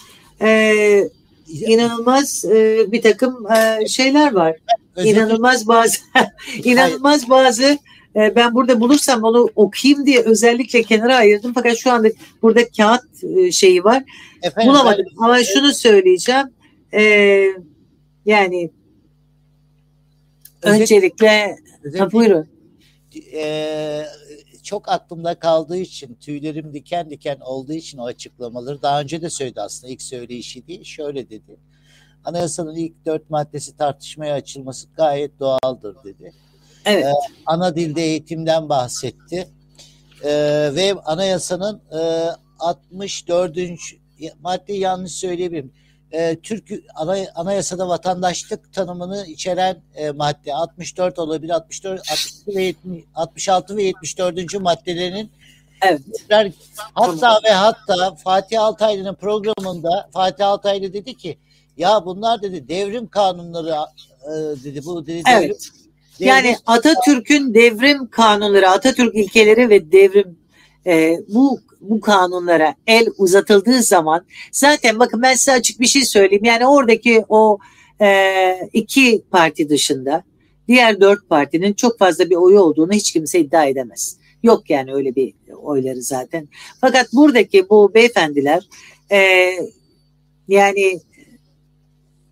[0.43, 1.09] e,
[1.49, 4.57] inanılmaz e, bir takım e, şeyler var.
[4.97, 5.21] Özellikle...
[5.21, 5.99] İnanılmaz bazı
[6.65, 7.79] inanılmaz bazı
[8.17, 12.09] e, ben burada bulursam onu okuyayım diye özellikle kenara ayırdım fakat şu anda
[12.43, 14.03] burada kağıt e, şeyi var.
[14.43, 15.25] Efendim, Bulamadım ben...
[15.25, 16.47] ama şunu söyleyeceğim.
[16.95, 17.03] E,
[18.27, 18.71] yani
[20.65, 22.49] öncelikle, öncelikle ha, buyurun.
[23.35, 24.05] E,
[24.63, 29.61] çok aklımda kaldığı için tüylerim diken diken olduğu için o açıklamaları daha önce de söyledi
[29.61, 31.57] aslında ilk söyleyişi değil şöyle dedi.
[32.25, 36.33] Anayasanın ilk dört maddesi tartışmaya açılması gayet doğaldır dedi.
[36.85, 37.05] Evet.
[37.05, 37.13] Ee,
[37.47, 39.49] ana dilde eğitimden bahsetti.
[40.25, 43.59] Ee, ve anayasanın e, 64.
[44.41, 45.73] madde yanlış söyleyebilirim.
[46.15, 53.05] Ee, Türk ana, anayasada vatandaşlık tanımını içeren e, madde 64 olabilir 64 62 ve 70,
[53.15, 54.61] 66 ve 74.
[54.61, 55.31] maddelerinin
[55.83, 56.01] Evet.
[56.95, 61.39] Hatta ve hatta Fatih Altaylı'nın programında Fatih Altaylı dedi ki
[61.77, 63.75] ya bunlar dedi devrim kanunları
[64.25, 64.31] e,
[64.65, 65.43] dedi bu dedi evet.
[66.21, 70.39] devrim yani Atatürk'ün devrim kanunları, Atatürk ilkeleri ve devrim
[70.87, 71.61] e, bu
[71.91, 76.45] bu kanunlara el uzatıldığı zaman zaten bakın ben size açık bir şey söyleyeyim.
[76.45, 77.59] Yani oradaki o
[78.01, 80.23] e, iki parti dışında
[80.69, 84.19] diğer dört partinin çok fazla bir oyu olduğunu hiç kimse iddia edemez.
[84.43, 86.49] Yok yani öyle bir oyları zaten.
[86.81, 88.69] Fakat buradaki bu beyefendiler
[89.13, 89.51] e,
[90.49, 91.01] yani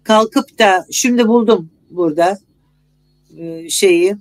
[0.02, 2.38] kalkıp da şimdi buldum burada
[3.38, 4.16] e, şeyi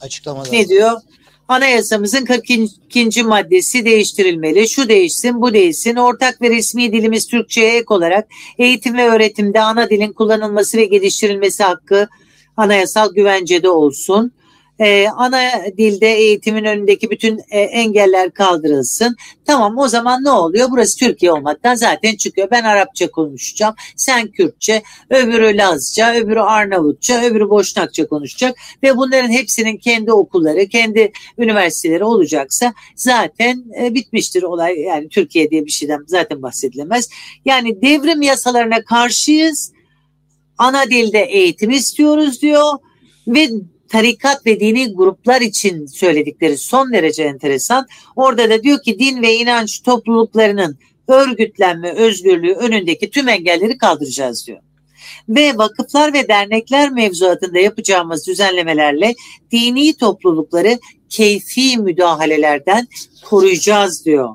[0.00, 1.00] açıklamada ne diyor?
[1.48, 3.22] Anayasamızın 42.
[3.22, 4.68] maddesi değiştirilmeli.
[4.68, 5.96] Şu değişsin, bu değişsin.
[5.96, 8.28] Ortak ve resmi dilimiz Türkçe'ye ek olarak
[8.58, 12.08] eğitim ve öğretimde ana dilin kullanılması ve geliştirilmesi hakkı
[12.56, 14.32] anayasal güvencede olsun
[14.78, 15.40] e, ana
[15.78, 19.16] dilde eğitimin önündeki bütün e, engeller kaldırılsın.
[19.44, 20.68] Tamam o zaman ne oluyor?
[20.70, 22.48] Burası Türkiye olmaktan zaten çıkıyor.
[22.50, 23.74] Ben Arapça konuşacağım.
[23.96, 28.56] Sen Kürtçe, öbürü Lazca, öbürü Arnavutça, öbürü Boşnakça konuşacak.
[28.82, 34.80] Ve bunların hepsinin kendi okulları, kendi üniversiteleri olacaksa zaten e, bitmiştir olay.
[34.80, 37.08] Yani Türkiye diye bir şeyden zaten bahsedilemez.
[37.44, 39.72] Yani devrim yasalarına karşıyız.
[40.58, 42.72] Ana dilde eğitim istiyoruz diyor
[43.26, 43.48] ve
[43.94, 47.86] tarikat ve dini gruplar için söyledikleri son derece enteresan.
[48.16, 50.78] Orada da diyor ki din ve inanç topluluklarının
[51.08, 54.58] örgütlenme özgürlüğü önündeki tüm engelleri kaldıracağız diyor.
[55.28, 59.14] Ve vakıflar ve dernekler mevzuatında yapacağımız düzenlemelerle
[59.52, 60.78] dini toplulukları
[61.08, 62.88] keyfi müdahalelerden
[63.24, 64.28] koruyacağız diyor.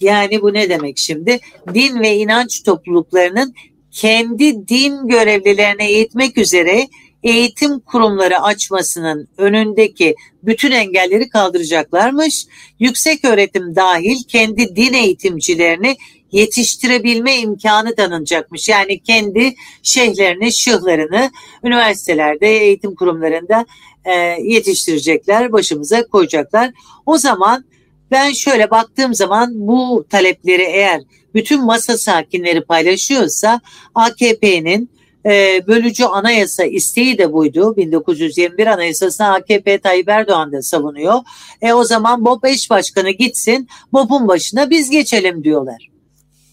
[0.00, 1.38] Yani bu ne demek şimdi?
[1.74, 3.54] Din ve inanç topluluklarının
[3.90, 6.88] kendi din görevlilerine eğitmek üzere
[7.22, 12.46] eğitim kurumları açmasının önündeki bütün engelleri kaldıracaklarmış.
[12.78, 15.96] Yüksek öğretim dahil kendi din eğitimcilerini
[16.32, 18.68] yetiştirebilme imkanı tanınacakmış.
[18.68, 21.30] Yani kendi şeyhlerini, şıhlarını
[21.64, 23.66] üniversitelerde, eğitim kurumlarında
[24.04, 24.12] e,
[24.42, 26.70] yetiştirecekler, başımıza koyacaklar.
[27.06, 27.64] O zaman
[28.10, 31.00] ben şöyle baktığım zaman bu talepleri eğer
[31.34, 33.60] bütün masa sakinleri paylaşıyorsa
[33.94, 34.90] AKP'nin
[35.26, 37.76] e, bölücü anayasa isteği de buydu.
[37.76, 41.14] 1921 anayasasını AKP Tayyip Erdoğan da savunuyor.
[41.62, 45.88] E o zaman BOP eş başkanı gitsin BOP'un başına biz geçelim diyorlar.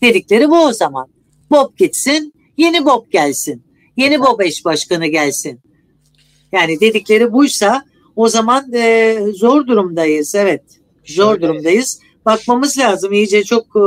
[0.01, 1.07] Dedikleri bu o zaman.
[1.51, 3.63] BOP gitsin yeni BOP gelsin.
[3.97, 5.59] Yeni BOP eş başkanı gelsin.
[6.51, 10.35] Yani dedikleri buysa o zaman e, zor durumdayız.
[10.35, 10.63] Evet
[11.05, 11.99] zor durumdayız.
[12.25, 13.83] Bakmamız lazım iyice çok e,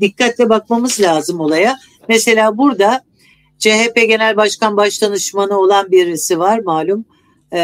[0.00, 1.78] dikkatle bakmamız lazım olaya.
[2.08, 3.04] Mesela burada
[3.64, 7.04] CHP Genel Başkan Başdanışmanı olan birisi var malum
[7.52, 7.58] e,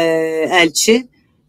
[0.51, 1.07] elçi.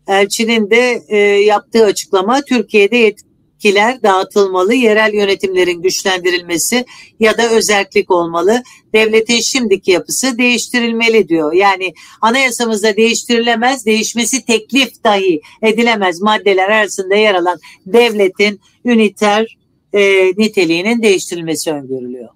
[0.09, 6.85] Elçinin de e, yaptığı açıklama Türkiye'de yetkiler dağıtılmalı, yerel yönetimlerin güçlendirilmesi
[7.21, 8.63] ya da özellik olmalı.
[8.95, 11.53] Devletin şimdiki yapısı değiştirilmeli diyor.
[11.53, 19.57] Yani anayasamızda değiştirilemez, değişmesi teklif dahi edilemez maddeler arasında yer alan devletin üniter
[19.93, 22.29] e, niteliğinin değiştirilmesi öngörülüyor.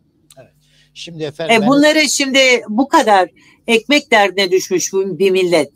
[0.97, 1.63] Şimdi efendim.
[1.63, 2.07] E, bunları ben...
[2.07, 2.39] şimdi
[2.69, 3.29] bu kadar
[3.67, 5.71] ekmek derdine düşmüş bir millet.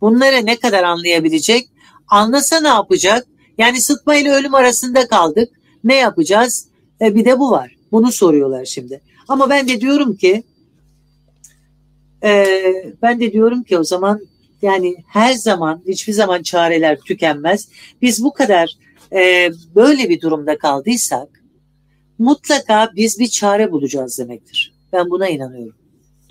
[0.00, 1.68] Bunları ne kadar anlayabilecek?
[2.08, 3.26] Anlasa ne yapacak?
[3.58, 5.48] Yani sıtma ile ölüm arasında kaldık.
[5.84, 6.68] Ne yapacağız?
[7.00, 7.76] E, bir de bu var.
[7.92, 9.00] Bunu soruyorlar şimdi.
[9.28, 10.42] Ama ben de diyorum ki
[12.24, 12.46] e,
[13.02, 14.20] ben de diyorum ki o zaman
[14.62, 17.68] yani her zaman hiçbir zaman çareler tükenmez.
[18.02, 18.70] Biz bu kadar
[19.12, 21.43] e, böyle bir durumda kaldıysak
[22.18, 24.74] mutlaka biz bir çare bulacağız demektir.
[24.92, 25.78] Ben buna inanıyorum.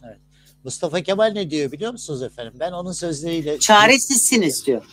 [0.05, 0.17] Evet.
[0.63, 2.53] Mustafa Kemal ne diyor biliyor musunuz efendim?
[2.59, 3.59] Ben onun sözleriyle...
[3.59, 4.85] Çaresizsiniz diyor.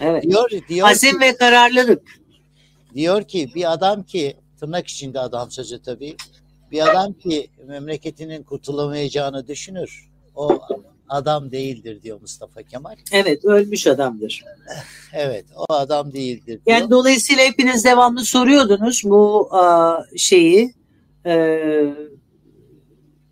[0.00, 0.22] Evet.
[0.22, 2.02] Diyor, diyor Azim ki, ve kararlılık.
[2.94, 6.16] Diyor ki bir adam ki tırnak içinde adam sözü tabii.
[6.70, 10.10] Bir adam ki memleketinin kurtulamayacağını düşünür.
[10.34, 10.58] O
[11.12, 12.96] adam değildir diyor Mustafa Kemal.
[13.12, 14.44] Evet ölmüş adamdır.
[15.12, 16.60] Evet o adam değildir diyor.
[16.66, 19.50] Yani dolayısıyla hepiniz devamlı soruyordunuz bu
[20.16, 20.74] şeyi
[21.26, 21.58] e,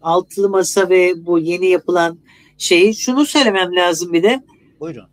[0.03, 2.18] altılı masa ve bu yeni yapılan
[2.59, 2.95] şeyi.
[2.95, 4.43] Şunu söylemem lazım bir de.
[4.81, 5.09] Buyurun.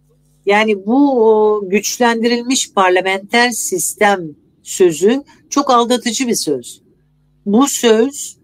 [0.45, 4.22] Yani bu güçlendirilmiş parlamenter sistem
[4.63, 6.82] sözü çok aldatıcı bir söz.
[7.45, 8.38] Bu söz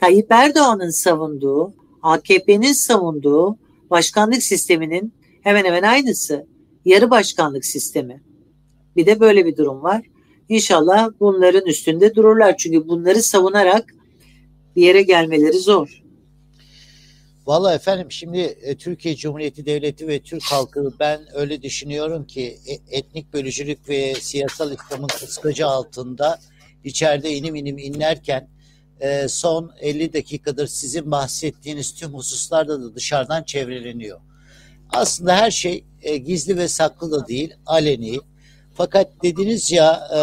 [0.00, 3.58] Tayyip Erdoğan'ın savunduğu, AKP'nin savunduğu
[3.90, 6.46] başkanlık sisteminin hemen hemen aynısı.
[6.84, 8.22] Yarı başkanlık sistemi.
[8.96, 10.06] Bir de böyle bir durum var.
[10.48, 12.56] İnşallah bunların üstünde dururlar.
[12.56, 13.94] Çünkü bunları savunarak
[14.76, 16.02] bir yere gelmeleri zor.
[17.46, 22.96] Valla efendim şimdi e, Türkiye Cumhuriyeti Devleti ve Türk halkı ben öyle düşünüyorum ki e,
[22.98, 26.40] etnik bölücülük ve siyasal İslam'ın kıskacı altında
[26.84, 28.48] içeride inim inim inlerken
[29.00, 34.20] e, son 50 dakikadır sizin bahsettiğiniz tüm hususlarda da dışarıdan çevreleniyor.
[34.92, 38.18] Aslında her şey e, gizli ve saklı da değil, aleni.
[38.74, 40.20] Fakat dediniz ya e,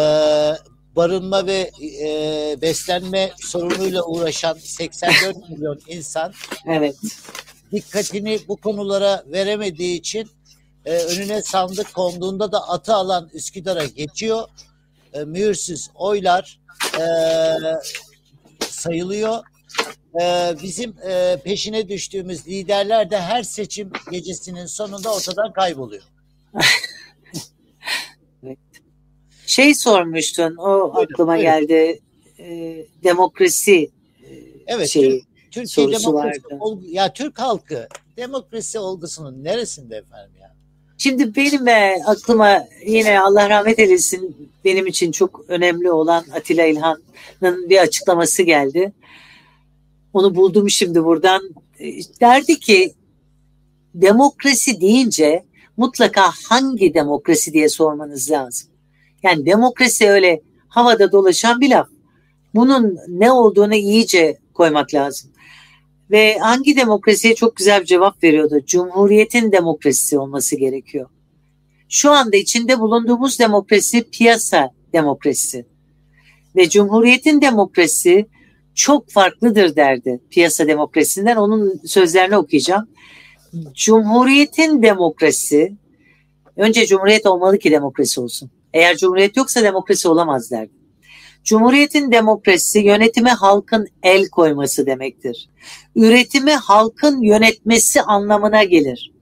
[0.96, 1.70] barınma ve
[2.02, 6.32] e, beslenme sorunuyla uğraşan 84 milyon insan
[6.66, 6.96] evet.
[7.72, 10.30] dikkatini bu konulara veremediği için
[10.84, 14.48] e, önüne sandık konduğunda da atı alan Üsküdar'a geçiyor.
[15.12, 16.60] E, mühürsüz oylar
[16.98, 17.04] e,
[18.78, 19.44] sayılıyor.
[20.20, 26.02] E, bizim e, peşine düştüğümüz liderler de her seçim gecesinin sonunda ortadan kayboluyor.
[29.46, 31.42] Şey sormuştun, o buyurun, aklıma buyurun.
[31.42, 32.00] geldi.
[32.38, 33.90] E, demokrasi
[34.22, 34.30] e,
[34.66, 36.56] evet, şeyi, Türkiye demokrasi vardı.
[36.60, 40.56] Olgu, ya Türk halkı demokrasi olgusunun neresinde efendim ya?
[40.98, 47.70] Şimdi benim e, aklıma yine Allah rahmet eylesin benim için çok önemli olan Atilla İlhan'ın
[47.70, 48.92] bir açıklaması geldi.
[50.12, 51.42] Onu buldum şimdi buradan.
[51.80, 51.86] E,
[52.20, 52.94] derdi ki
[53.94, 55.44] demokrasi deyince
[55.76, 58.68] mutlaka hangi demokrasi diye sormanız lazım.
[59.22, 61.88] Yani demokrasi öyle havada dolaşan bir laf.
[62.54, 65.30] Bunun ne olduğunu iyice koymak lazım.
[66.10, 68.60] Ve hangi demokrasiye çok güzel bir cevap veriyordu.
[68.66, 71.08] Cumhuriyetin demokrasisi olması gerekiyor.
[71.88, 75.66] Şu anda içinde bulunduğumuz demokrasi piyasa demokrasisi.
[76.56, 78.26] Ve Cumhuriyetin demokrasisi
[78.74, 81.36] çok farklıdır derdi piyasa demokrasisinden.
[81.36, 82.88] Onun sözlerini okuyacağım.
[83.74, 85.76] Cumhuriyetin demokrasi,
[86.56, 88.50] önce cumhuriyet olmalı ki demokrasi olsun.
[88.72, 90.77] Eğer cumhuriyet yoksa demokrasi olamaz derdi.
[91.48, 95.48] Cumhuriyetin demokrasisi yönetime halkın el koyması demektir.
[95.96, 99.12] Üretimi halkın yönetmesi anlamına gelir.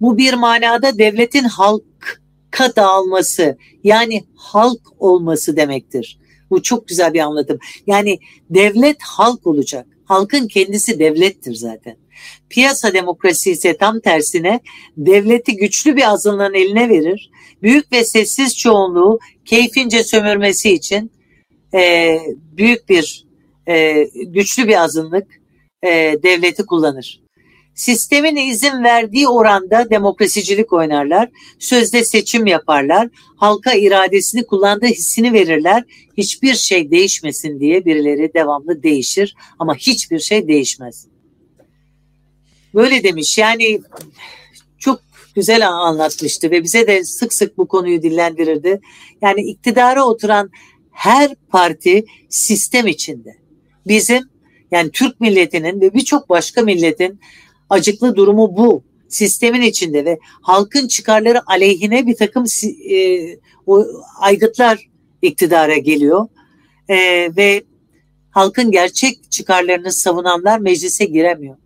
[0.00, 6.18] Bu bir manada devletin halka dağılması yani halk olması demektir.
[6.50, 7.58] Bu çok güzel bir anlatım.
[7.86, 8.18] Yani
[8.50, 9.86] devlet halk olacak.
[10.04, 11.96] Halkın kendisi devlettir zaten.
[12.48, 14.60] Piyasa demokrasi ise tam tersine
[14.96, 17.30] devleti güçlü bir azınlığın eline verir.
[17.62, 21.17] Büyük ve sessiz çoğunluğu keyfince sömürmesi için
[21.74, 22.18] e,
[22.56, 23.24] büyük bir
[23.68, 25.26] e, güçlü bir azınlık
[25.82, 25.88] e,
[26.22, 27.20] devleti kullanır.
[27.74, 35.84] Sistemin izin verdiği oranda demokrasicilik oynarlar, sözde seçim yaparlar, halka iradesini kullandığı hissini verirler.
[36.16, 41.06] Hiçbir şey değişmesin diye birileri devamlı değişir ama hiçbir şey değişmez.
[42.74, 43.80] Böyle demiş yani
[44.78, 45.00] çok
[45.34, 48.80] güzel anlatmıştı ve bize de sık sık bu konuyu dillendirirdi.
[49.22, 50.50] Yani iktidara oturan
[50.98, 53.36] her parti sistem içinde.
[53.86, 54.22] Bizim
[54.70, 57.20] Yani Türk milletinin ve birçok başka milletin
[57.70, 58.84] acıklı durumu bu.
[59.08, 62.44] Sistemin içinde ve halkın çıkarları aleyhine bir takım
[62.90, 63.20] e,
[63.66, 63.86] o
[64.20, 64.88] aygıtlar
[65.22, 66.28] iktidara geliyor.
[66.88, 66.96] E,
[67.36, 67.62] ve
[68.30, 71.56] halkın gerçek çıkarlarını savunanlar meclise giremiyor.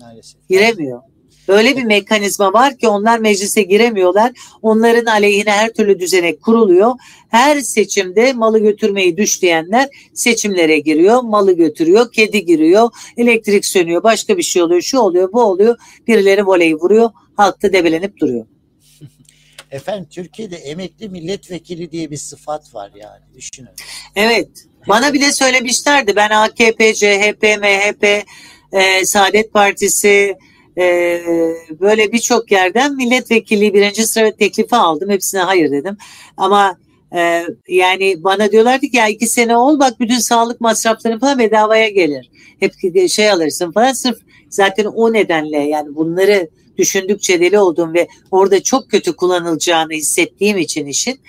[0.00, 0.48] Maalesef.
[0.48, 1.02] Giremiyor.
[1.48, 4.32] Öyle bir mekanizma var ki onlar meclise giremiyorlar.
[4.62, 6.92] Onların aleyhine her türlü düzenek kuruluyor.
[7.28, 11.22] Her seçimde malı götürmeyi düşleyenler seçimlere giriyor.
[11.22, 15.76] Malı götürüyor, kedi giriyor, elektrik sönüyor, başka bir şey oluyor, şu oluyor, bu oluyor.
[16.06, 18.46] Birileri voleyi vuruyor, halk da debelenip duruyor.
[19.70, 23.70] Efendim Türkiye'de emekli milletvekili diye bir sıfat var yani düşünün.
[24.16, 24.48] Evet.
[24.88, 26.16] Bana bile söylemişlerdi.
[26.16, 28.24] Ben AKP, CHP, MHP,
[28.72, 30.36] e, Saadet Partisi,
[30.78, 31.20] e,
[31.80, 35.10] böyle birçok yerden milletvekili birinci sıra teklifi aldım.
[35.10, 35.96] Hepsine hayır dedim.
[36.36, 36.76] Ama
[37.14, 41.88] e, yani bana diyorlardı ki ya iki sene ol bak bütün sağlık masrafları falan bedavaya
[41.88, 42.30] gelir.
[42.60, 42.72] Hep
[43.08, 44.18] şey alırsın falan sırf
[44.50, 46.48] zaten o nedenle yani bunları
[46.78, 51.20] düşündükçe deli oldum ve orada çok kötü kullanılacağını hissettiğim için işin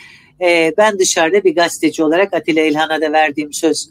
[0.42, 3.90] e, ben dışarıda bir gazeteci olarak Atilla İlhan'a da verdiğim söz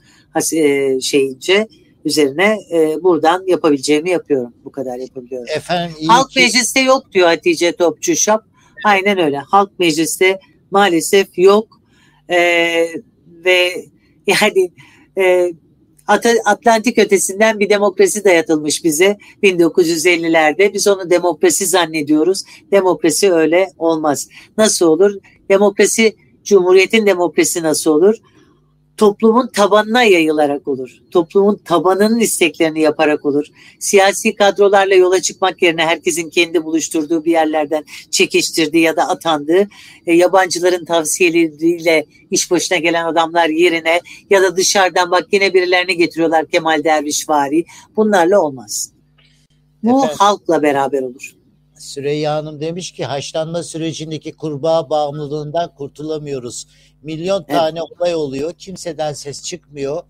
[0.52, 1.68] e, şeyince
[2.04, 4.54] üzerine e, buradan yapabileceğimi yapıyorum.
[4.64, 5.48] Bu kadar yapabiliyorum.
[5.56, 6.40] Efendim, Halk ki...
[6.40, 8.44] mecliste yok diyor Hatice Topçu Şap.
[8.84, 9.38] Aynen öyle.
[9.38, 10.40] Halk mecliste
[10.70, 11.80] maalesef yok.
[12.30, 12.38] E,
[13.44, 13.84] ve
[14.26, 14.70] yani
[15.18, 15.52] e,
[16.44, 20.72] Atlantik ötesinden bir demokrasi dayatılmış bize 1950'lerde.
[20.74, 22.42] Biz onu demokrasi zannediyoruz.
[22.72, 24.28] Demokrasi öyle olmaz.
[24.58, 25.14] Nasıl olur?
[25.48, 28.16] Demokrasi, Cumhuriyet'in demokrasi nasıl olur?
[29.02, 30.90] Toplumun tabanına yayılarak olur.
[31.10, 33.46] Toplumun tabanının isteklerini yaparak olur.
[33.78, 39.68] Siyasi kadrolarla yola çıkmak yerine herkesin kendi buluşturduğu bir yerlerden çekiştirdiği ya da atandığı
[40.06, 44.00] e, yabancıların tavsiyeleriyle iş başına gelen adamlar yerine
[44.30, 47.64] ya da dışarıdan bak yine birilerini getiriyorlar Kemal Derviş vari.
[47.96, 48.92] Bunlarla olmaz.
[49.82, 51.41] Bu Efendim, halkla beraber olur.
[51.82, 56.66] Süreyya Hanım demiş ki haşlanma sürecindeki kurbağa bağımlılığından kurtulamıyoruz.
[57.02, 58.00] Milyon tane evet.
[58.00, 58.52] olay oluyor.
[58.52, 60.02] Kimseden ses çıkmıyor.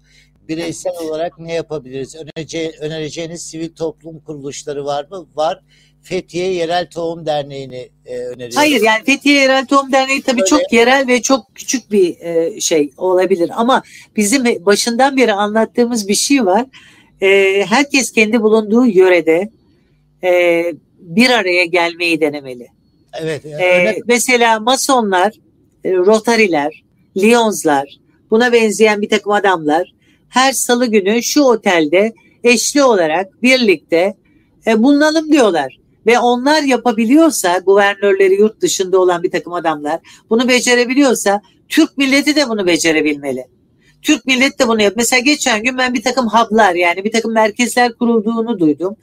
[0.48, 2.16] Bireysel olarak ne yapabiliriz?
[2.16, 5.26] Önerece, önereceğiniz sivil toplum kuruluşları var mı?
[5.34, 5.62] Var.
[6.02, 8.56] Fethiye Yerel Tohum Derneği'ni e, öneriyorum.
[8.56, 10.48] Hayır yani Fethiye Yerel Tohum Derneği tabii Öyle.
[10.48, 13.50] çok yerel ve çok küçük bir e, şey olabilir.
[13.54, 13.82] Ama
[14.16, 16.66] bizim başından beri anlattığımız bir şey var.
[17.20, 19.50] E, herkes kendi bulunduğu yörede
[20.24, 20.62] e,
[21.02, 22.66] bir araya gelmeyi denemeli.
[23.20, 23.44] Evet.
[23.44, 25.32] Yani ee, mesela masonlar,
[25.84, 26.82] e, rotariler,
[27.16, 27.98] Lyonslar,
[28.30, 29.94] buna benzeyen bir takım adamlar
[30.28, 32.12] her salı günü şu otelde
[32.44, 34.14] eşli olarak birlikte
[34.66, 35.78] e, bulunalım diyorlar.
[36.06, 40.00] Ve onlar yapabiliyorsa, guvernörleri yurt dışında olan bir takım adamlar
[40.30, 43.44] bunu becerebiliyorsa Türk milleti de bunu becerebilmeli.
[44.02, 44.94] Türk milleti de bunu yap.
[44.96, 48.96] Mesela geçen gün ben bir takım hub'lar yani bir takım merkezler kurulduğunu duydum.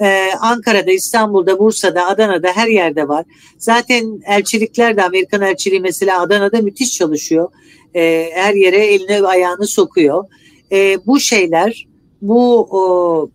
[0.00, 3.24] Ee, Ankara'da, İstanbul'da, Bursa'da, Adana'da her yerde var.
[3.58, 7.48] Zaten elçilikler de Amerikan elçiliği mesela Adana'da müthiş çalışıyor.
[7.94, 10.24] Ee, her yere elini ayağını sokuyor.
[10.72, 11.86] Ee, bu şeyler,
[12.22, 13.30] bu o,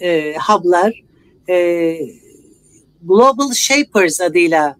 [0.00, 1.04] e, hub'lar
[1.48, 1.96] e,
[3.02, 4.76] Global Shapers adıyla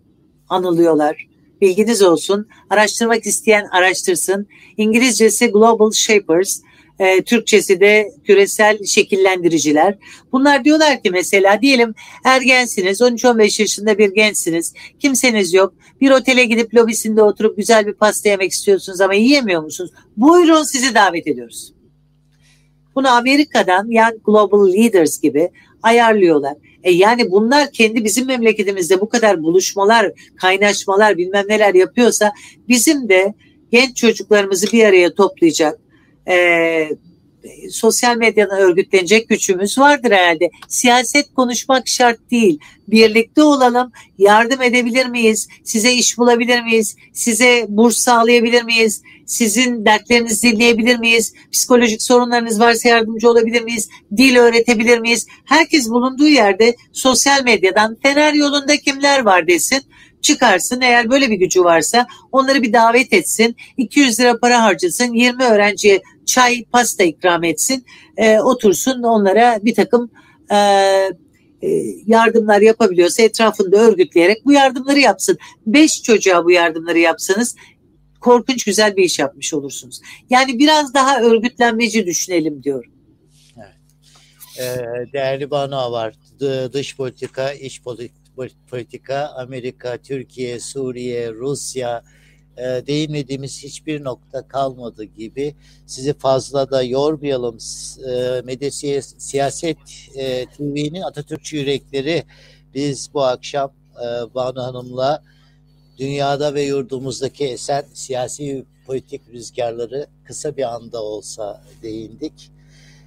[0.49, 1.27] anılıyorlar.
[1.61, 2.49] Bilginiz olsun.
[2.71, 4.47] Araştırmak isteyen araştırsın.
[4.77, 6.61] İngilizcesi Global Shapers.
[6.99, 9.99] E, Türkçesi de küresel şekillendiriciler.
[10.33, 11.95] Bunlar diyorlar ki mesela diyelim
[12.25, 18.29] ergensiniz 13-15 yaşında bir gençsiniz kimseniz yok bir otele gidip lobisinde oturup güzel bir pasta
[18.29, 19.91] yemek istiyorsunuz ama yiyemiyor musunuz?
[20.17, 21.74] Buyurun sizi davet ediyoruz.
[22.95, 25.51] Bunu Amerika'dan yani Global Leaders gibi
[25.83, 26.55] ayarlıyorlar.
[26.83, 32.33] E yani bunlar kendi bizim memleketimizde bu kadar buluşmalar, kaynaşmalar bilmem neler yapıyorsa
[32.69, 33.35] bizim de
[33.71, 35.79] genç çocuklarımızı bir araya toplayacak,
[36.29, 36.37] e,
[37.71, 40.51] sosyal medyadan örgütlenecek gücümüz vardır herhalde.
[40.69, 42.59] Siyaset konuşmak şart değil.
[42.89, 45.49] Birlikte olalım, yardım edebilir miyiz?
[45.65, 46.97] Size iş bulabilir miyiz?
[47.12, 49.03] Size burs sağlayabilir miyiz?
[49.27, 51.35] Sizin dertlerinizi dinleyebilir miyiz?
[51.53, 53.89] Psikolojik sorunlarınız varsa yardımcı olabilir miyiz?
[54.16, 55.27] Dil öğretebilir miyiz?
[55.45, 59.83] Herkes bulunduğu yerde sosyal medyadan Fener yolunda kimler var desin
[60.25, 65.45] çıkarsın eğer böyle bir gücü varsa onları bir davet etsin 200 lira para harcasın 20
[65.45, 67.85] öğrenciye çay pasta ikram etsin
[68.17, 70.11] e, otursun onlara bir takım
[70.51, 71.69] e, e,
[72.07, 75.39] yardımlar yapabiliyorsa etrafında örgütleyerek bu yardımları yapsın.
[75.67, 77.57] Beş çocuğa bu yardımları yapsanız
[78.21, 80.01] korkunç güzel bir iş yapmış olursunuz.
[80.31, 82.91] Yani biraz daha örgütlenmeci düşünelim diyorum.
[84.59, 84.77] Ee,
[85.13, 86.15] değerli Banu var.
[86.73, 87.83] Dış politika, iç
[88.71, 92.03] politika, Amerika, Türkiye, Suriye, Rusya,
[92.59, 95.55] e, değinmediğimiz hiçbir nokta kalmadı gibi
[95.86, 97.59] sizi fazla da yormayalım.
[98.10, 98.70] E, Medya
[99.18, 99.78] Siyaset
[100.14, 102.24] e, TV'nin Atatürkçü Yürekleri
[102.74, 105.22] biz bu akşam e, Banu Hanım'la
[105.98, 112.51] dünyada ve yurdumuzdaki esen siyasi politik rüzgarları kısa bir anda olsa değindik.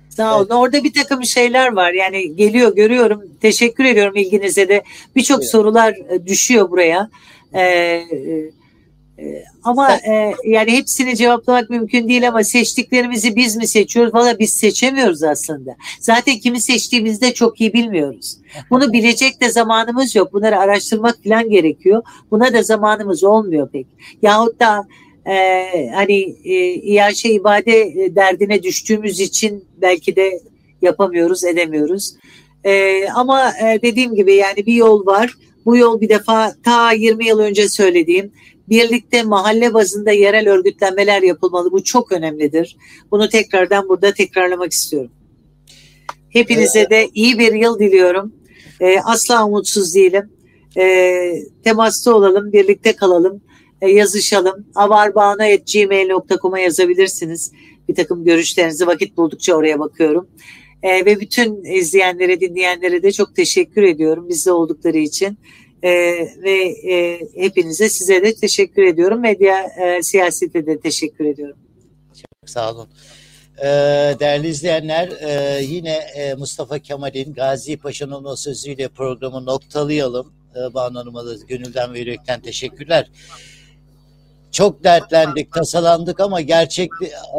[0.09, 0.43] Sağ olun.
[0.43, 0.53] Evet.
[0.53, 1.93] Orada bir takım şeyler var.
[1.93, 3.23] Yani geliyor görüyorum.
[3.41, 4.83] Teşekkür ediyorum ilginize de.
[5.15, 5.49] Birçok evet.
[5.49, 7.09] sorular e, düşüyor buraya.
[7.53, 8.03] Ee,
[9.63, 14.13] ama e, yani hepsini cevaplamak mümkün değil ama seçtiklerimizi biz mi seçiyoruz?
[14.13, 15.75] Valla biz seçemiyoruz aslında.
[15.99, 18.37] Zaten kimi seçtiğimizi de çok iyi bilmiyoruz.
[18.69, 20.33] Bunu bilecek de zamanımız yok.
[20.33, 22.03] Bunları araştırmak falan gerekiyor.
[22.31, 23.87] Buna da zamanımız olmuyor pek.
[24.21, 24.87] Yahut da
[25.25, 30.41] e, hani e, iaşe ibade derdine düştüğümüz için belki de
[30.81, 32.13] yapamıyoruz, edemiyoruz.
[32.63, 35.33] E, ama e, dediğim gibi yani bir yol var.
[35.65, 38.31] Bu yol bir defa ta 20 yıl önce söylediğim
[38.69, 41.71] birlikte mahalle bazında yerel örgütlenmeler yapılmalı.
[41.71, 42.77] Bu çok önemlidir.
[43.11, 45.11] Bunu tekrardan burada tekrarlamak istiyorum.
[46.29, 48.33] Hepinize de iyi bir yıl diliyorum.
[48.79, 50.29] E, asla umutsuz değilim.
[50.77, 51.33] E,
[51.63, 53.41] temasta olalım, birlikte kalalım
[53.81, 54.65] e, yazışalım.
[54.75, 57.51] avarbana.gmail.com'a yazabilirsiniz.
[57.89, 60.27] Bir takım görüşlerinizi vakit buldukça oraya bakıyorum.
[60.83, 65.37] E, ve bütün izleyenlere, dinleyenlere de çok teşekkür ediyorum bizde oldukları için.
[65.83, 65.91] E,
[66.43, 66.53] ve
[66.91, 69.21] e, hepinize size de teşekkür ediyorum.
[69.21, 71.57] Medya e, siyasete de teşekkür ediyorum.
[72.13, 72.87] Çok sağ olun.
[73.61, 80.33] Ee, değerli izleyenler e, yine e, Mustafa Kemal'in Gazi Paşa'nın o sözüyle programı noktalayalım.
[80.55, 83.11] E, Banu Hanım'a da gönülden ve yürekten teşekkürler.
[84.51, 86.89] Çok dertlendik, tasalandık ama gerçek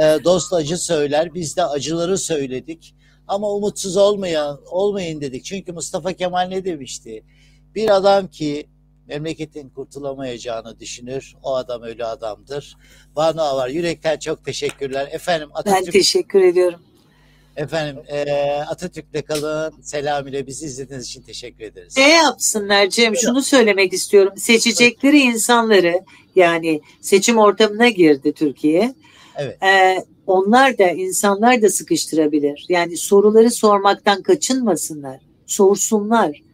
[0.02, 1.34] e, dost acı söyler.
[1.34, 2.94] Biz de acıları söyledik.
[3.28, 5.44] Ama umutsuz olmayan, olmayın dedik.
[5.44, 7.24] Çünkü Mustafa Kemal ne demişti?
[7.74, 8.68] Bir adam ki
[9.08, 11.36] memleketin kurtulamayacağını düşünür.
[11.42, 12.76] O adam öyle adamdır.
[13.16, 15.08] Banu Avar yürekten çok teşekkürler.
[15.12, 15.86] Efendim Atatürk...
[15.86, 16.80] Ben teşekkür ediyorum.
[17.56, 18.32] Efendim e,
[18.68, 19.74] Atatürk'te kalın.
[19.82, 21.96] Selam ile bizi izlediğiniz için teşekkür ederiz.
[21.96, 23.16] Ne yapsınlar Cem?
[23.16, 24.32] Şunu söylemek istiyorum.
[24.36, 26.00] Seçecekleri insanları
[26.36, 28.94] yani seçim ortamına girdi Türkiye.
[29.36, 29.62] Evet.
[29.62, 32.66] E, onlar da insanlar da sıkıştırabilir.
[32.68, 35.20] Yani soruları sormaktan kaçınmasınlar.
[35.46, 36.47] Sorsunlar.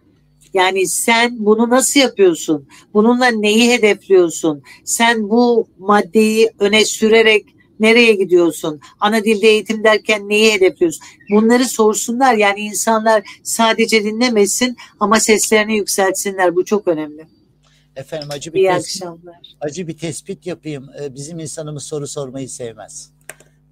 [0.54, 2.68] Yani sen bunu nasıl yapıyorsun?
[2.94, 4.62] Bununla neyi hedefliyorsun?
[4.84, 7.46] Sen bu maddeyi öne sürerek
[7.80, 8.80] Nereye gidiyorsun?
[9.00, 11.02] Ana dilde eğitim derken neyi hedefliyorsun?
[11.30, 12.34] Bunları sorsunlar.
[12.34, 16.56] Yani insanlar sadece dinlemesin ama seslerini yükseltsinler.
[16.56, 17.26] Bu çok önemli.
[17.96, 19.36] Efendim acı bir, İyi tespit, akşamlar.
[19.60, 20.88] acı bir tespit yapayım.
[21.00, 23.10] Ee, bizim insanımız soru sormayı sevmez.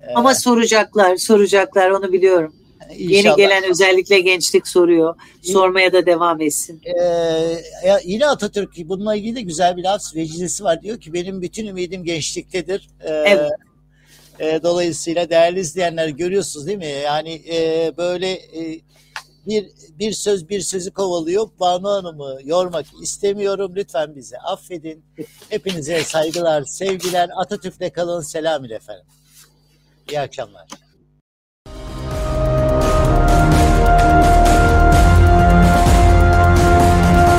[0.00, 2.54] Ee, ama soracaklar, soracaklar onu biliyorum.
[2.98, 3.24] İnşallah.
[3.24, 5.14] Yeni gelen özellikle gençlik soruyor.
[5.42, 6.80] Sormaya da devam etsin.
[6.84, 10.82] Ee, yine Atatürk bununla ilgili de güzel bir laf vecizesi var.
[10.82, 12.88] Diyor ki benim bütün ümidim gençliktedir.
[13.00, 13.50] Ee, evet.
[14.40, 16.86] E, dolayısıyla değerli izleyenler görüyorsunuz değil mi?
[17.04, 18.80] Yani e, böyle e,
[19.46, 19.66] bir
[19.98, 21.48] bir söz bir sözü kovalıyor.
[21.60, 23.72] Banu Hanım'ı yormak istemiyorum.
[23.76, 25.04] Lütfen bizi affedin.
[25.48, 27.30] Hepinize saygılar, sevgiler.
[27.36, 28.20] Atatürk'le kalın.
[28.20, 29.04] Selam ile efendim.
[30.10, 30.68] İyi akşamlar.